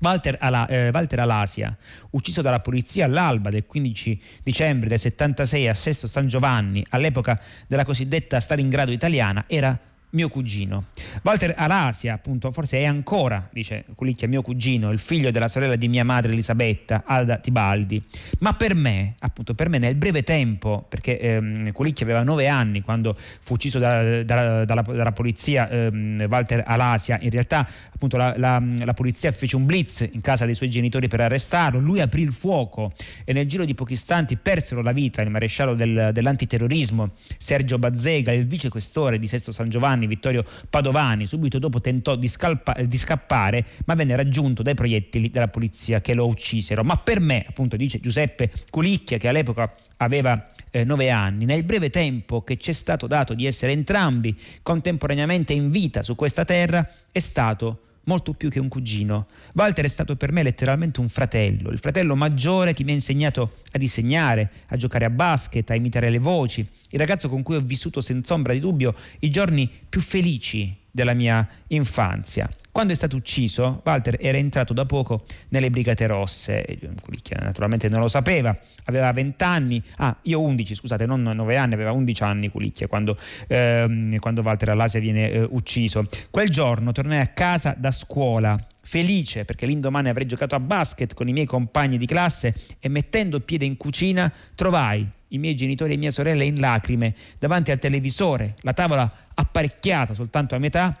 Walter, 0.00 0.36
Ala, 0.38 0.66
eh, 0.66 0.90
Walter, 0.92 1.20
Alasia, 1.20 1.74
ucciso 2.10 2.42
dalla 2.42 2.60
polizia 2.60 3.06
all'alba 3.06 3.48
del 3.48 3.64
15 3.64 4.20
dicembre 4.42 4.88
del 4.88 4.98
76 4.98 5.68
a 5.68 5.74
Sesto 5.74 6.06
San 6.06 6.26
Giovanni, 6.26 6.84
all'epoca 6.90 7.40
della 7.66 7.84
cosiddetta 7.84 8.38
Stalingrado 8.38 8.92
italiana, 8.92 9.44
era 9.46 9.78
mio 10.14 10.28
cugino. 10.28 10.86
Walter 11.22 11.54
Alasia, 11.56 12.14
appunto, 12.14 12.50
forse 12.50 12.78
è 12.78 12.84
ancora, 12.84 13.48
dice 13.52 13.84
Culicchia, 13.94 14.26
mio 14.28 14.42
cugino, 14.42 14.90
il 14.90 14.98
figlio 14.98 15.30
della 15.30 15.48
sorella 15.48 15.76
di 15.76 15.88
mia 15.88 16.04
madre 16.04 16.32
Elisabetta, 16.32 17.02
Alda 17.04 17.36
Tibaldi. 17.36 18.02
Ma 18.40 18.54
per 18.54 18.74
me, 18.74 19.14
appunto, 19.20 19.54
per 19.54 19.68
me 19.68 19.78
nel 19.78 19.94
breve 19.94 20.22
tempo, 20.22 20.84
perché 20.88 21.18
ehm, 21.20 21.72
aveva 22.00 22.22
nove 22.22 22.48
anni 22.48 22.80
quando 22.80 23.16
fu 23.16 23.54
ucciso 23.54 23.78
da, 23.78 24.22
da, 24.22 24.64
dalla, 24.64 24.82
dalla, 24.82 25.12
polizia 25.12 25.68
ehm, 25.68 26.26
Walter 26.28 26.62
Alasia, 26.66 27.18
in 27.20 27.30
realtà 27.30 27.66
appunto 27.92 28.16
la, 28.16 28.34
la, 28.36 28.62
la, 28.84 28.94
polizia 28.94 29.32
fece 29.32 29.56
un 29.56 29.66
blitz 29.66 30.08
in 30.12 30.20
casa 30.20 30.44
dei 30.44 30.54
suoi 30.54 30.70
genitori 30.70 31.08
per 31.08 31.20
arrestarlo, 31.20 31.78
lui 31.78 32.00
aprì 32.00 32.22
il 32.22 32.32
fuoco 32.32 32.92
e 33.24 33.32
nel 33.32 33.46
giro 33.46 33.64
di 33.64 33.74
pochi 33.74 33.94
istanti 33.94 34.36
persero 34.36 34.82
la 34.82 34.92
vita 34.92 35.22
il 35.22 35.30
maresciallo 35.30 35.74
del, 35.74 36.10
dell'antiterrorismo 36.12 37.12
Sergio 37.38 37.78
Bazzega, 37.78 38.32
il 38.32 38.46
vicequestore 38.46 39.18
di 39.18 39.26
Sesto 39.26 39.52
San 39.52 39.68
Giovanni, 39.68 40.03
Padovani, 40.04 40.06
Vittorio 40.06 40.44
Padovani, 40.68 41.26
subito 41.26 41.58
dopo 41.58 41.80
tentò 41.80 42.16
di, 42.16 42.28
scalpa- 42.28 42.80
di, 42.82 42.96
scappare, 42.96 43.64
ma 43.86 43.94
venne 43.94 44.16
raggiunto 44.16 44.62
dai 44.62 44.74
proiettili 44.74 45.30
della 45.30 45.48
polizia 45.48 46.00
che 46.00 46.14
lo 46.14 46.26
uccisero. 46.26 46.84
Ma 46.84 46.96
per 46.96 47.20
me, 47.20 47.44
appunto 47.48 47.76
dice 47.76 48.00
Giuseppe 48.00 48.50
Culicchia, 48.70 49.18
che 49.18 49.28
all'epoca 49.28 49.72
aveva 49.98 50.46
eh, 50.70 50.84
nove 50.84 51.10
anni, 51.10 51.44
nel 51.44 51.62
breve 51.62 51.90
tempo 51.90 52.42
che 52.42 52.56
ci 52.56 52.70
è 52.70 52.74
stato 52.74 53.06
dato 53.06 53.34
di 53.34 53.46
essere 53.46 53.72
entrambi 53.72 54.36
contemporaneamente 54.62 55.52
in 55.52 55.70
vita 55.70 56.02
su 56.02 56.14
questa 56.14 56.44
terra, 56.44 56.88
è 57.10 57.18
stato 57.18 57.83
molto 58.04 58.32
più 58.34 58.50
che 58.50 58.60
un 58.60 58.68
cugino. 58.68 59.26
Walter 59.54 59.84
è 59.84 59.88
stato 59.88 60.16
per 60.16 60.32
me 60.32 60.42
letteralmente 60.42 61.00
un 61.00 61.08
fratello, 61.08 61.70
il 61.70 61.78
fratello 61.78 62.16
maggiore 62.16 62.72
che 62.72 62.84
mi 62.84 62.90
ha 62.90 62.94
insegnato 62.94 63.52
a 63.72 63.78
disegnare, 63.78 64.50
a 64.68 64.76
giocare 64.76 65.04
a 65.04 65.10
basket, 65.10 65.70
a 65.70 65.74
imitare 65.74 66.10
le 66.10 66.18
voci, 66.18 66.66
il 66.90 66.98
ragazzo 66.98 67.28
con 67.28 67.42
cui 67.42 67.56
ho 67.56 67.60
vissuto 67.60 68.00
senza 68.00 68.34
ombra 68.34 68.52
di 68.52 68.60
dubbio 68.60 68.94
i 69.20 69.30
giorni 69.30 69.70
più 69.88 70.00
felici 70.00 70.74
della 70.90 71.14
mia 71.14 71.46
infanzia. 71.68 72.48
Quando 72.74 72.92
è 72.92 72.96
stato 72.96 73.14
ucciso, 73.14 73.82
Walter 73.84 74.16
era 74.18 74.36
entrato 74.36 74.72
da 74.72 74.84
poco 74.84 75.22
nelle 75.50 75.70
Brigate 75.70 76.08
Rosse, 76.08 76.66
Culicchia 77.00 77.38
naturalmente 77.40 77.88
non 77.88 78.00
lo 78.00 78.08
sapeva, 78.08 78.58
aveva 78.86 79.12
20 79.12 79.44
anni, 79.44 79.80
ah 79.98 80.16
io 80.22 80.40
11 80.40 80.74
scusate, 80.74 81.06
non 81.06 81.22
9 81.22 81.56
anni, 81.56 81.74
aveva 81.74 81.92
11 81.92 82.22
anni 82.24 82.48
Culicchia 82.48 82.88
quando, 82.88 83.16
ehm, 83.46 84.18
quando 84.18 84.42
Walter 84.42 84.70
all'Asia 84.70 84.98
viene 84.98 85.30
eh, 85.30 85.46
ucciso. 85.48 86.04
Quel 86.30 86.48
giorno 86.48 86.90
tornai 86.90 87.20
a 87.20 87.28
casa 87.28 87.76
da 87.78 87.92
scuola 87.92 88.58
felice 88.80 89.44
perché 89.44 89.66
l'indomani 89.66 90.08
avrei 90.08 90.26
giocato 90.26 90.56
a 90.56 90.60
basket 90.60 91.14
con 91.14 91.28
i 91.28 91.32
miei 91.32 91.46
compagni 91.46 91.96
di 91.96 92.06
classe 92.06 92.52
e 92.80 92.88
mettendo 92.88 93.38
piede 93.38 93.64
in 93.64 93.76
cucina 93.76 94.32
trovai 94.56 95.08
i 95.28 95.38
miei 95.38 95.54
genitori 95.54 95.92
e 95.92 95.96
mia 95.96 96.10
sorella 96.10 96.42
in 96.42 96.58
lacrime 96.58 97.14
davanti 97.38 97.70
al 97.70 97.78
televisore, 97.78 98.56
la 98.62 98.72
tavola 98.72 99.08
apparecchiata 99.32 100.12
soltanto 100.12 100.56
a 100.56 100.58
metà 100.58 100.98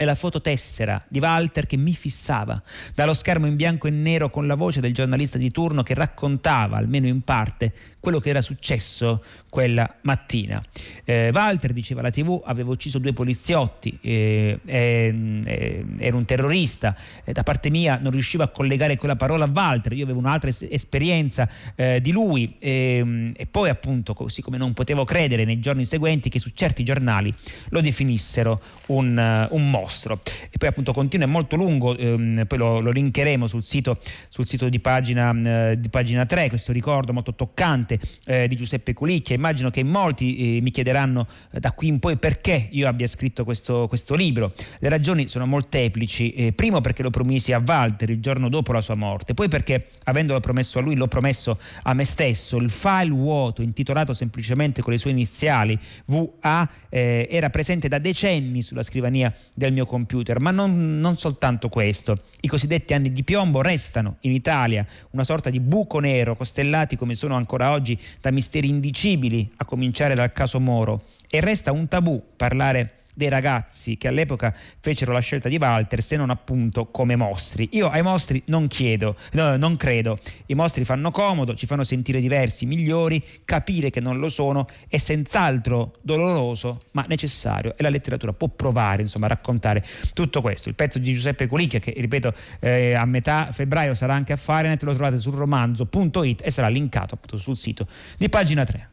e 0.00 0.06
la 0.06 0.14
fototessera 0.14 1.04
di 1.08 1.18
Walter 1.18 1.66
che 1.66 1.76
mi 1.76 1.92
fissava 1.92 2.62
dallo 2.94 3.12
schermo 3.12 3.44
in 3.44 3.54
bianco 3.54 3.86
e 3.86 3.90
nero 3.90 4.30
con 4.30 4.46
la 4.46 4.54
voce 4.54 4.80
del 4.80 4.94
giornalista 4.94 5.36
di 5.36 5.50
turno 5.50 5.82
che 5.82 5.92
raccontava, 5.92 6.78
almeno 6.78 7.06
in 7.06 7.20
parte, 7.20 7.70
quello 8.00 8.18
che 8.18 8.30
era 8.30 8.40
successo 8.40 9.22
quella 9.50 9.96
mattina. 10.02 10.62
Eh, 11.04 11.30
Walter, 11.32 11.72
diceva 11.72 12.00
la 12.00 12.10
TV, 12.10 12.40
aveva 12.44 12.70
ucciso 12.70 12.98
due 12.98 13.12
poliziotti, 13.12 13.98
eh, 14.00 14.58
eh, 14.64 15.84
era 15.98 16.16
un 16.16 16.24
terrorista, 16.24 16.96
da 17.24 17.42
parte 17.42 17.68
mia 17.68 17.98
non 18.00 18.12
riuscivo 18.12 18.42
a 18.42 18.48
collegare 18.48 18.96
quella 18.96 19.16
parola 19.16 19.44
a 19.44 19.50
Walter, 19.52 19.92
io 19.92 20.04
avevo 20.04 20.20
un'altra 20.20 20.48
es- 20.48 20.66
esperienza 20.70 21.48
eh, 21.74 22.00
di 22.00 22.12
lui 22.12 22.56
ehm, 22.60 23.32
e 23.36 23.46
poi 23.46 23.68
appunto, 23.68 24.14
così 24.14 24.40
come 24.40 24.56
non 24.56 24.72
potevo 24.72 25.04
credere 25.04 25.44
nei 25.44 25.58
giorni 25.58 25.84
seguenti 25.84 26.28
che 26.30 26.38
su 26.38 26.50
certi 26.54 26.84
giornali 26.84 27.34
lo 27.70 27.80
definissero 27.80 28.60
un, 28.86 29.48
uh, 29.50 29.54
un 29.54 29.68
mostro. 29.68 30.20
E 30.50 30.56
poi 30.56 30.68
appunto 30.68 30.92
continua, 30.92 31.26
è 31.26 31.28
molto 31.28 31.56
lungo, 31.56 31.96
ehm, 31.96 32.44
poi 32.46 32.58
lo, 32.58 32.80
lo 32.80 32.90
linkeremo 32.90 33.46
sul 33.48 33.64
sito, 33.64 33.98
sul 34.28 34.46
sito 34.46 34.68
di, 34.68 34.78
pagina, 34.78 35.74
di 35.74 35.88
pagina 35.88 36.24
3, 36.24 36.48
questo 36.48 36.72
ricordo 36.72 37.12
molto 37.12 37.34
toccante 37.34 37.89
importante 37.90 37.98
eh, 38.26 38.46
di 38.46 38.54
Giuseppe 38.54 38.92
Culicchia. 38.92 39.34
Immagino 39.34 39.70
che 39.70 39.82
molti 39.82 40.56
eh, 40.56 40.60
mi 40.60 40.70
chiederanno 40.70 41.26
eh, 41.52 41.60
da 41.60 41.72
qui 41.72 41.88
in 41.88 41.98
poi 41.98 42.16
perché 42.16 42.68
io 42.70 42.86
abbia 42.86 43.06
scritto 43.06 43.44
questo, 43.44 43.86
questo 43.88 44.14
libro. 44.14 44.52
Le 44.78 44.88
ragioni 44.88 45.28
sono 45.28 45.46
molteplici. 45.46 46.32
Eh, 46.32 46.52
primo 46.52 46.80
perché 46.80 47.02
lo 47.02 47.10
promisi 47.10 47.52
a 47.52 47.62
Walter 47.64 48.10
il 48.10 48.20
giorno 48.20 48.48
dopo 48.48 48.72
la 48.72 48.80
sua 48.80 48.94
morte, 48.94 49.34
poi 49.34 49.48
perché 49.48 49.88
avendolo 50.04 50.40
promesso 50.40 50.78
a 50.78 50.82
lui 50.82 50.94
l'ho 50.94 51.08
promesso 51.08 51.58
a 51.82 51.94
me 51.94 52.04
stesso. 52.04 52.56
Il 52.58 52.70
file 52.70 53.10
vuoto 53.10 53.62
intitolato 53.62 54.14
semplicemente 54.14 54.82
con 54.82 54.92
le 54.92 54.98
sue 54.98 55.10
iniziali 55.10 55.78
VA 56.06 56.68
eh, 56.88 57.26
era 57.30 57.50
presente 57.50 57.88
da 57.88 57.98
decenni 57.98 58.62
sulla 58.62 58.82
scrivania 58.82 59.32
del 59.54 59.72
mio 59.72 59.86
computer, 59.86 60.40
ma 60.40 60.50
non, 60.50 61.00
non 61.00 61.16
soltanto 61.16 61.68
questo. 61.68 62.16
I 62.40 62.48
cosiddetti 62.48 62.94
anni 62.94 63.12
di 63.12 63.24
piombo 63.24 63.62
restano 63.62 64.16
in 64.20 64.32
Italia 64.32 64.86
una 65.10 65.24
sorta 65.24 65.50
di 65.50 65.60
buco 65.60 65.98
nero 65.98 66.36
costellati 66.36 66.96
come 66.96 67.14
sono 67.14 67.36
ancora 67.36 67.70
oggi 67.70 67.79
oggi 67.80 67.98
da 68.20 68.30
misteri 68.30 68.68
indicibili, 68.68 69.50
a 69.56 69.64
cominciare 69.64 70.14
dal 70.14 70.32
caso 70.32 70.60
Moro, 70.60 71.04
e 71.28 71.40
resta 71.40 71.72
un 71.72 71.88
tabù 71.88 72.22
parlare 72.36 72.99
dei 73.14 73.28
ragazzi 73.28 73.96
che 73.96 74.08
all'epoca 74.08 74.54
fecero 74.80 75.12
la 75.12 75.20
scelta 75.20 75.48
di 75.48 75.56
Walter 75.60 76.02
se 76.02 76.16
non 76.16 76.30
appunto 76.30 76.86
come 76.86 77.16
mostri. 77.16 77.68
Io 77.72 77.88
ai 77.88 78.02
mostri 78.02 78.42
non 78.46 78.66
chiedo, 78.66 79.16
no, 79.32 79.56
non 79.56 79.76
credo. 79.76 80.18
I 80.46 80.54
mostri 80.54 80.84
fanno 80.84 81.10
comodo, 81.10 81.54
ci 81.54 81.66
fanno 81.66 81.84
sentire 81.84 82.20
diversi, 82.20 82.66
migliori, 82.66 83.22
capire 83.44 83.90
che 83.90 84.00
non 84.00 84.18
lo 84.18 84.28
sono 84.28 84.66
è 84.88 84.98
senz'altro 84.98 85.94
doloroso 86.02 86.82
ma 86.92 87.04
necessario 87.08 87.74
e 87.76 87.82
la 87.82 87.88
letteratura 87.90 88.32
può 88.32 88.48
provare 88.48 89.02
insomma, 89.02 89.26
a 89.26 89.30
raccontare 89.30 89.84
tutto 90.12 90.40
questo. 90.40 90.68
Il 90.68 90.74
pezzo 90.74 90.98
di 90.98 91.12
Giuseppe 91.12 91.46
Colicchia 91.46 91.78
che 91.78 91.92
ripeto 91.96 92.32
eh, 92.60 92.94
a 92.94 93.04
metà 93.04 93.48
febbraio 93.52 93.94
sarà 93.94 94.14
anche 94.14 94.32
a 94.32 94.36
Fahrenheit 94.36 94.82
lo 94.82 94.94
trovate 94.94 95.18
sul 95.18 95.34
romanzo.it 95.34 96.42
e 96.44 96.50
sarà 96.50 96.68
linkato 96.68 97.14
appunto 97.14 97.36
sul 97.36 97.56
sito 97.56 97.86
di 98.16 98.28
pagina 98.28 98.64
3. 98.64 98.88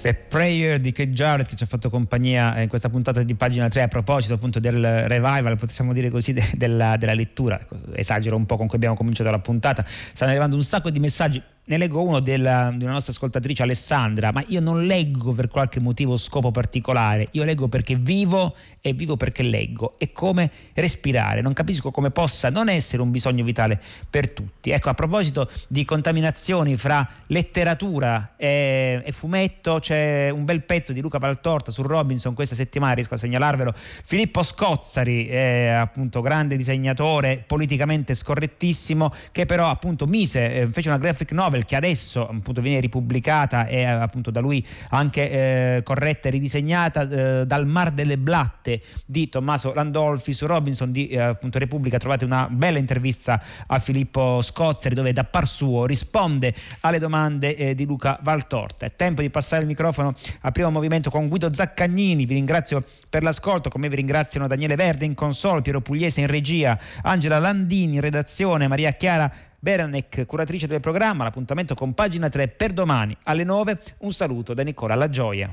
Questa 0.00 0.16
è 0.16 0.27
Prayer 0.28 0.78
di 0.78 0.92
Kate 0.92 1.10
Jarrett 1.10 1.48
che 1.48 1.56
ci 1.56 1.64
ha 1.64 1.66
fatto 1.66 1.90
compagnia 1.90 2.60
in 2.60 2.68
questa 2.68 2.88
puntata 2.88 3.22
di 3.22 3.34
pagina 3.34 3.68
3 3.68 3.82
a 3.82 3.88
proposito 3.88 4.34
appunto 4.34 4.60
del 4.60 5.08
revival, 5.08 5.56
possiamo 5.56 5.92
dire 5.92 6.10
così, 6.10 6.32
de- 6.34 6.52
della, 6.54 6.96
della 6.96 7.14
lettura. 7.14 7.58
Esagero 7.94 8.36
un 8.36 8.46
po' 8.46 8.56
con 8.56 8.66
cui 8.66 8.76
abbiamo 8.76 8.94
cominciato 8.94 9.30
la 9.30 9.38
puntata. 9.38 9.84
Stanno 9.86 10.30
arrivando 10.30 10.56
un 10.56 10.62
sacco 10.62 10.90
di 10.90 11.00
messaggi 11.00 11.42
ne 11.68 11.76
leggo 11.76 12.02
uno 12.02 12.20
della, 12.20 12.72
di 12.74 12.84
una 12.84 12.94
nostra 12.94 13.12
ascoltatrice 13.12 13.62
Alessandra, 13.62 14.32
ma 14.32 14.42
io 14.48 14.60
non 14.60 14.84
leggo 14.84 15.32
per 15.32 15.48
qualche 15.48 15.80
motivo 15.80 16.14
o 16.14 16.16
scopo 16.16 16.50
particolare, 16.50 17.28
io 17.32 17.44
leggo 17.44 17.68
perché 17.68 17.94
vivo 17.94 18.56
e 18.80 18.94
vivo 18.94 19.16
perché 19.16 19.42
leggo. 19.42 19.94
È 19.98 20.10
come 20.10 20.50
respirare, 20.74 21.42
non 21.42 21.52
capisco 21.52 21.90
come 21.90 22.10
possa 22.10 22.48
non 22.48 22.68
essere 22.68 23.02
un 23.02 23.10
bisogno 23.10 23.44
vitale 23.44 23.80
per 24.08 24.30
tutti. 24.30 24.70
Ecco, 24.70 24.88
a 24.88 24.94
proposito 24.94 25.50
di 25.68 25.84
contaminazioni 25.84 26.76
fra 26.76 27.06
letteratura 27.26 28.34
e, 28.36 29.02
e 29.04 29.12
fumetto, 29.12 29.78
c'è 29.78 30.17
un 30.30 30.44
bel 30.44 30.62
pezzo 30.62 30.92
di 30.92 31.00
Luca 31.00 31.18
Paltorta 31.18 31.70
su 31.70 31.82
Robinson 31.82 32.34
questa 32.34 32.54
settimana, 32.54 32.94
riesco 32.94 33.14
a 33.14 33.18
segnalarvelo. 33.18 33.72
Filippo 33.74 34.42
Scozzari, 34.42 35.28
eh, 35.28 35.68
appunto 35.68 36.20
grande 36.20 36.56
disegnatore, 36.56 37.42
politicamente 37.46 38.14
scorrettissimo, 38.14 39.12
che 39.32 39.46
però 39.46 39.68
appunto 39.68 40.06
mise, 40.06 40.52
eh, 40.52 40.68
fece 40.68 40.88
una 40.88 40.98
graphic 40.98 41.32
novel 41.32 41.64
che 41.64 41.76
adesso 41.76 42.26
appunto 42.28 42.60
viene 42.60 42.80
ripubblicata 42.80 43.66
e 43.66 43.84
appunto 43.84 44.30
da 44.30 44.40
lui 44.40 44.64
anche 44.90 45.30
eh, 45.30 45.82
corretta 45.82 46.28
e 46.28 46.30
ridisegnata 46.30 47.02
eh, 47.02 47.46
dal 47.46 47.66
Mar 47.66 47.90
delle 47.92 48.18
Blatte 48.18 48.80
di 49.06 49.28
Tommaso 49.28 49.72
Landolfi 49.74 50.32
su 50.32 50.46
Robinson 50.46 50.92
di 50.92 51.08
eh, 51.08 51.18
appunto 51.18 51.58
Repubblica 51.58 51.98
trovate 51.98 52.24
una 52.24 52.48
bella 52.50 52.78
intervista 52.78 53.42
a 53.66 53.78
Filippo 53.78 54.40
Scozzeri 54.42 54.94
dove 54.94 55.12
da 55.12 55.24
par 55.24 55.46
suo 55.46 55.86
risponde 55.86 56.54
alle 56.80 56.98
domande 56.98 57.56
eh, 57.56 57.74
di 57.74 57.84
Luca 57.84 58.18
Valtorta 58.22 58.86
è 58.86 58.94
tempo 58.94 59.20
di 59.20 59.30
passare 59.30 59.62
il 59.62 59.68
microfono 59.68 60.07
a 60.42 60.50
primo 60.50 60.70
movimento 60.70 61.10
con 61.10 61.28
Guido 61.28 61.52
Zaccagnini 61.52 62.26
vi 62.26 62.34
ringrazio 62.34 62.84
per 63.08 63.22
l'ascolto 63.22 63.68
come 63.68 63.88
vi 63.88 63.96
ringraziano 63.96 64.46
Daniele 64.46 64.76
Verde 64.76 65.04
in 65.04 65.14
console 65.14 65.62
Piero 65.62 65.80
Pugliese 65.80 66.20
in 66.20 66.26
regia 66.26 66.78
Angela 67.02 67.38
Landini 67.38 67.96
in 67.96 68.00
redazione 68.00 68.68
Maria 68.68 68.92
Chiara 68.92 69.32
Beranek, 69.60 70.24
curatrice 70.24 70.68
del 70.68 70.80
programma. 70.80 71.24
L'appuntamento 71.24 71.74
con 71.74 71.92
pagina 71.92 72.28
3 72.28 72.48
per 72.48 72.72
domani 72.72 73.16
alle 73.24 73.42
9. 73.42 73.80
Un 73.98 74.12
saluto 74.12 74.54
da 74.54 74.62
Nicola 74.62 74.94
La 74.94 75.08
Gioia. 75.08 75.52